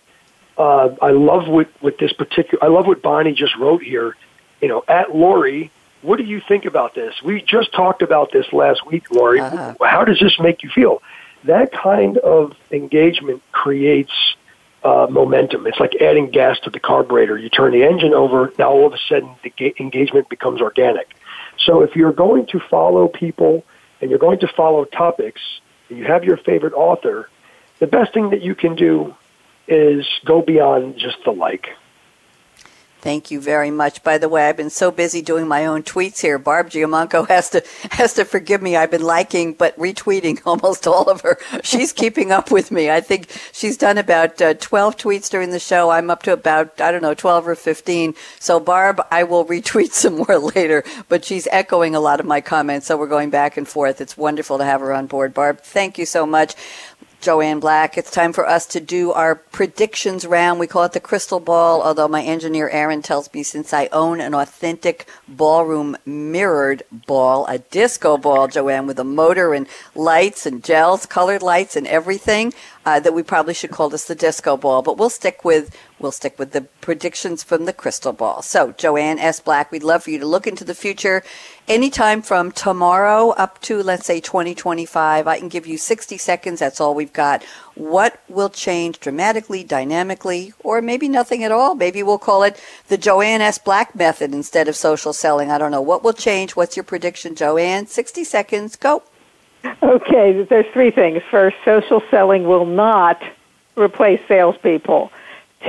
[0.58, 4.16] uh, I love what, what this particular, I love what Bonnie just wrote here.
[4.62, 5.72] You know, at Lori,
[6.04, 7.22] what do you think about this?
[7.24, 9.40] We just talked about this last week, Lori.
[9.40, 9.76] Uh-huh.
[9.82, 11.02] How does this make you feel?
[11.46, 14.14] That kind of engagement creates
[14.84, 15.66] uh, momentum.
[15.66, 17.38] It's like adding gas to the carburetor.
[17.38, 21.16] You turn the engine over, now all of a sudden the ga- engagement becomes organic.
[21.58, 23.64] So if you're going to follow people
[24.02, 25.42] and you're going to follow topics,
[25.90, 27.30] and you have your favorite author,
[27.80, 29.16] the best thing that you can do
[29.68, 31.70] is go beyond just the like.
[33.04, 34.02] Thank you very much.
[34.02, 36.40] By the way, I've been so busy doing my own tweets here.
[36.40, 38.78] Barb Giamanco has to has to forgive me.
[38.78, 41.38] I've been liking but retweeting almost all of her.
[41.64, 42.90] She's keeping up with me.
[42.90, 45.90] I think she's done about uh, 12 tweets during the show.
[45.90, 48.16] I'm up to about I don't know 12 or 15.
[48.40, 52.40] So Barb, I will retweet some more later, but she's echoing a lot of my
[52.40, 52.88] comments.
[52.88, 54.00] So we're going back and forth.
[54.00, 55.34] It's wonderful to have her on board.
[55.34, 56.56] Barb, thank you so much.
[57.24, 57.98] Joanne Black.
[57.98, 60.60] It's time for us to do our predictions round.
[60.60, 64.20] We call it the crystal ball, although my engineer Aaron tells me since I own
[64.20, 70.62] an authentic ballroom mirrored ball, a disco ball, Joanne, with a motor and lights and
[70.62, 72.54] gels, colored lights and everything,
[72.86, 74.82] uh, that we probably should call this the disco ball.
[74.82, 78.42] But we'll stick with we'll stick with the predictions from the crystal ball.
[78.42, 79.40] So, Joanne S.
[79.40, 81.24] Black, we'd love for you to look into the future
[81.68, 85.28] anytime from tomorrow up to let's say 2025.
[85.28, 86.60] I can give you 60 seconds.
[86.60, 87.44] That's all we've got.
[87.76, 91.76] What will change dramatically, dynamically, or maybe nothing at all?
[91.76, 93.58] Maybe we'll call it the Joanne S.
[93.58, 95.50] Black method instead of social selling.
[95.50, 95.82] I don't know.
[95.82, 96.56] What will change?
[96.56, 97.88] What's your prediction, Joanne?
[97.88, 98.76] 60 seconds.
[98.76, 99.04] Go.
[99.66, 101.22] Okay, there's three things.
[101.32, 103.22] First, social selling will not
[103.76, 105.12] replace salespeople.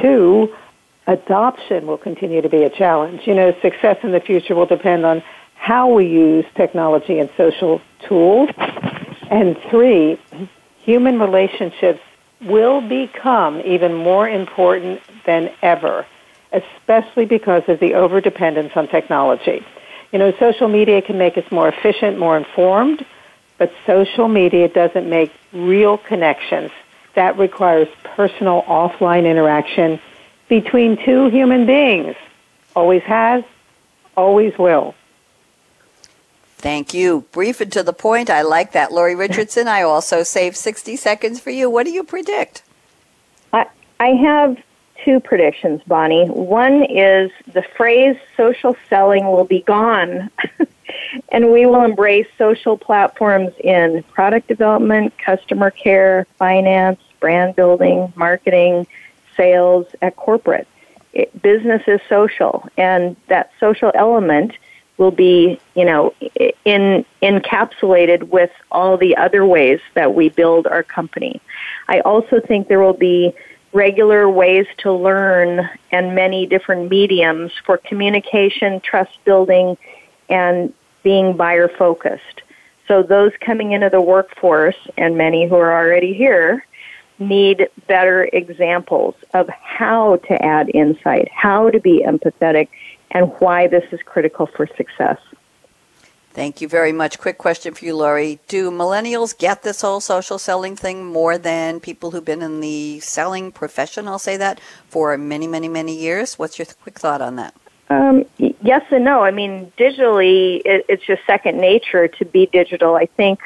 [0.01, 0.55] Two,
[1.07, 3.26] adoption will continue to be a challenge.
[3.26, 5.22] You know, success in the future will depend on
[5.55, 8.51] how we use technology and social tools.
[9.30, 10.20] And three,
[10.82, 12.01] human relationships
[12.42, 16.05] will become even more important than ever,
[16.53, 19.64] especially because of the overdependence on technology.
[20.12, 23.05] You know, social media can make us more efficient, more informed,
[23.59, 26.70] but social media doesn't make real connections.
[27.14, 30.00] That requires personal offline interaction
[30.48, 32.16] between two human beings.
[32.74, 33.44] Always has,
[34.16, 34.94] always will.
[36.59, 37.26] Thank you.
[37.30, 38.30] Brief and to the point.
[38.30, 38.90] I like that.
[38.90, 41.68] Lori Richardson, I also saved 60 seconds for you.
[41.68, 42.62] What do you predict?
[43.52, 43.66] I,
[44.00, 44.57] I have
[45.05, 46.26] two predictions, Bonnie.
[46.26, 50.30] One is the phrase social selling will be gone,
[51.30, 58.86] and we will embrace social platforms in product development, customer care, finance, brand building, marketing,
[59.36, 60.68] sales at corporate.
[61.12, 64.52] It, business is social, and that social element
[64.96, 66.14] will be, you know,
[66.64, 71.40] in encapsulated with all the other ways that we build our company.
[71.88, 73.34] I also think there will be
[73.72, 79.76] regular ways to learn and many different mediums for communication, trust building,
[80.28, 80.72] and
[81.05, 82.42] being buyer focused.
[82.88, 86.66] So those coming into the workforce and many who are already here
[87.20, 92.68] need better examples of how to add insight, how to be empathetic,
[93.12, 95.18] and why this is critical for success.
[96.34, 97.20] Thank you very much.
[97.20, 98.40] Quick question for you, Lori.
[98.48, 102.98] Do millennials get this whole social selling thing more than people who've been in the
[102.98, 106.36] selling profession, I'll say that, for many, many, many years?
[106.36, 107.55] What's your quick thought on that?
[107.88, 108.24] Um,
[108.64, 109.22] yes and no.
[109.22, 112.96] I mean, digitally, it, it's just second nature to be digital.
[112.96, 113.40] I think,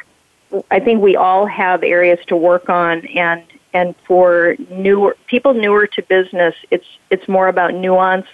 [0.71, 3.43] I think we all have areas to work on, and
[3.75, 8.27] and for newer people newer to business, it's it's more about nuance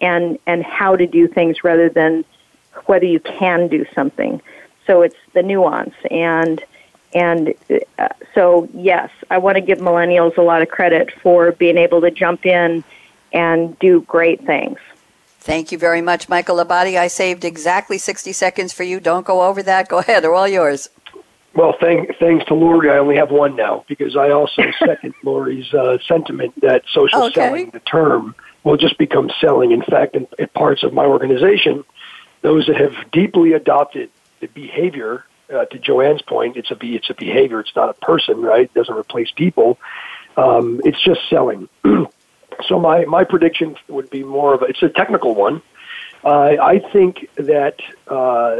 [0.00, 2.24] and and how to do things rather than
[2.86, 4.42] whether you can do something.
[4.86, 6.62] So it's the nuance and
[7.14, 7.54] and
[7.98, 12.00] uh, so yes, I want to give millennials a lot of credit for being able
[12.00, 12.82] to jump in
[13.32, 14.78] and do great things.
[15.42, 16.96] Thank you very much, Michael Labate.
[16.96, 19.00] I saved exactly 60 seconds for you.
[19.00, 19.88] Don't go over that.
[19.88, 20.22] Go ahead.
[20.22, 20.88] They're all yours.
[21.56, 25.74] Well, thank, thanks to Lori, I only have one now because I also second Lori's
[25.74, 27.34] uh, sentiment that social okay.
[27.34, 29.72] selling, the term, will just become selling.
[29.72, 31.84] In fact, in, in parts of my organization,
[32.42, 37.14] those that have deeply adopted the behavior, uh, to Joanne's point, it's a it's a
[37.14, 37.58] behavior.
[37.58, 38.62] It's not a person, right?
[38.62, 39.76] It doesn't replace people.
[40.36, 41.68] Um, it's just selling.
[42.66, 45.62] so my my prediction would be more of a, it's a technical one.
[46.24, 48.54] Uh, I think that uh,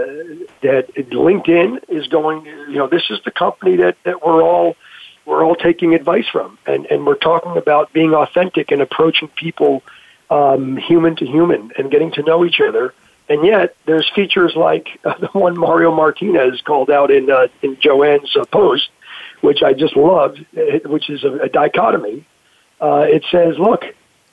[0.62, 2.45] that LinkedIn is going.
[2.47, 4.76] You know, this is the company that, that we're all
[5.24, 9.82] we're all taking advice from, and and we're talking about being authentic and approaching people
[10.28, 12.95] um, human to human and getting to know each other.
[13.28, 18.36] And yet, there's features like the one Mario Martinez called out in uh, in Joanne's
[18.36, 18.90] uh, post,
[19.40, 20.45] which I just loved,
[20.84, 22.26] which is a, a dichotomy.
[22.83, 23.85] Uh, it says, "Look,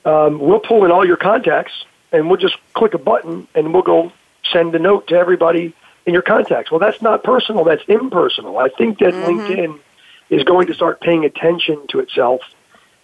[0.04, 3.84] um, we'll pull in all your contacts." and we'll just click a button and we'll
[3.84, 4.12] go
[4.52, 5.74] send a note to everybody
[6.06, 6.72] in your contacts.
[6.72, 8.58] Well, that's not personal, that's impersonal.
[8.58, 9.30] I think that mm-hmm.
[9.30, 9.80] LinkedIn
[10.30, 12.42] is going to start paying attention to itself.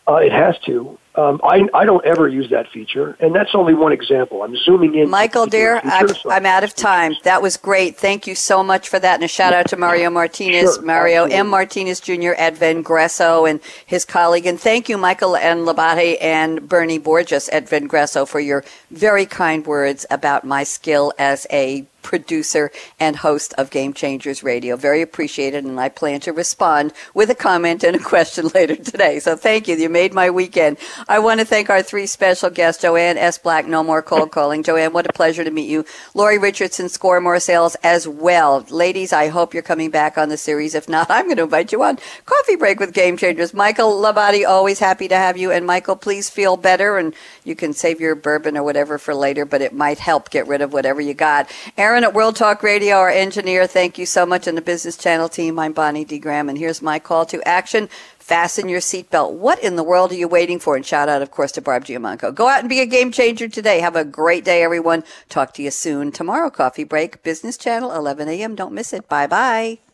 [0.08, 0.97] Uh, it has to.
[1.16, 4.43] Um, I, I don't ever use that feature, and that's only one example.
[4.43, 5.10] I'm zooming in.
[5.10, 7.16] Michael, dear, I'm, I'm out of time.
[7.24, 7.95] That was great.
[7.97, 9.16] Thank you so much for that.
[9.16, 11.38] And a shout out to Mario Martinez, Sure, Mario absolutely.
[11.38, 11.47] M.
[11.47, 12.34] Martinez Jr.
[12.38, 14.45] at Vengresso and his colleague.
[14.45, 19.66] And thank you, Michael and Labate and Bernie Borges at Vengresso for your very kind
[19.66, 24.78] words about my skill as a producer and host of Game Changers Radio.
[24.78, 29.20] Very appreciated, and I plan to respond with a comment and a question later today.
[29.20, 29.76] So thank you.
[29.76, 30.78] You made my weekend.
[31.10, 33.39] I want to thank our three special guests, Joanne S.
[33.39, 34.62] Black, No More Cold Calling.
[34.62, 35.84] Joanne, what a pleasure to meet you.
[36.14, 38.64] Lori Richardson, Score More Sales as well.
[38.70, 40.76] Ladies, I hope you're coming back on the series.
[40.76, 43.53] If not, I'm going to invite you on Coffee Break with Game Changers.
[43.53, 45.51] Michael Labate, always happy to have you.
[45.51, 47.16] And Michael, please feel better, and
[47.46, 50.62] you can save your bourbon or whatever for later, but it might help get rid
[50.62, 51.50] of whatever you got.
[51.78, 54.48] Aaron at World Talk Radio, our engineer, thank you so much.
[54.48, 56.20] And the Business Channel team, I'm Bonnie D.
[56.20, 56.50] Graham.
[56.50, 57.88] And here's my call to action.
[58.18, 59.34] Fasten your seatbelt.
[59.34, 60.76] What in the world are you waiting for?
[60.76, 62.34] And shout out, of course, to Barb Giamanco.
[62.34, 63.82] Go out and be a game changer today.
[63.82, 65.04] Have a great day, everyone.
[65.30, 66.12] Talk to you soon.
[66.12, 68.56] Tomorrow, coffee break, Business Channel, 11 a.m.
[68.56, 69.08] Don't miss it.
[69.08, 69.84] Bye bye.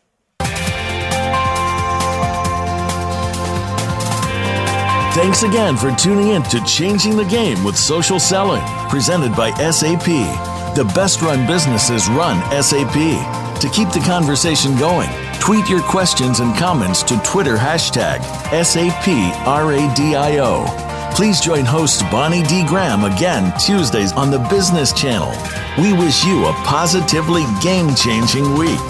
[5.14, 10.06] Thanks again for tuning in to Changing the Game with Social Selling, presented by SAP.
[10.74, 12.94] The best run businesses run SAP.
[13.60, 18.20] To keep the conversation going, tweet your questions and comments to Twitter hashtag
[18.52, 18.94] SAPRADIO.
[21.14, 22.64] Please join host Bonnie D.
[22.64, 25.34] Graham again Tuesdays on the Business Channel.
[25.76, 28.80] We wish you a positively game changing week.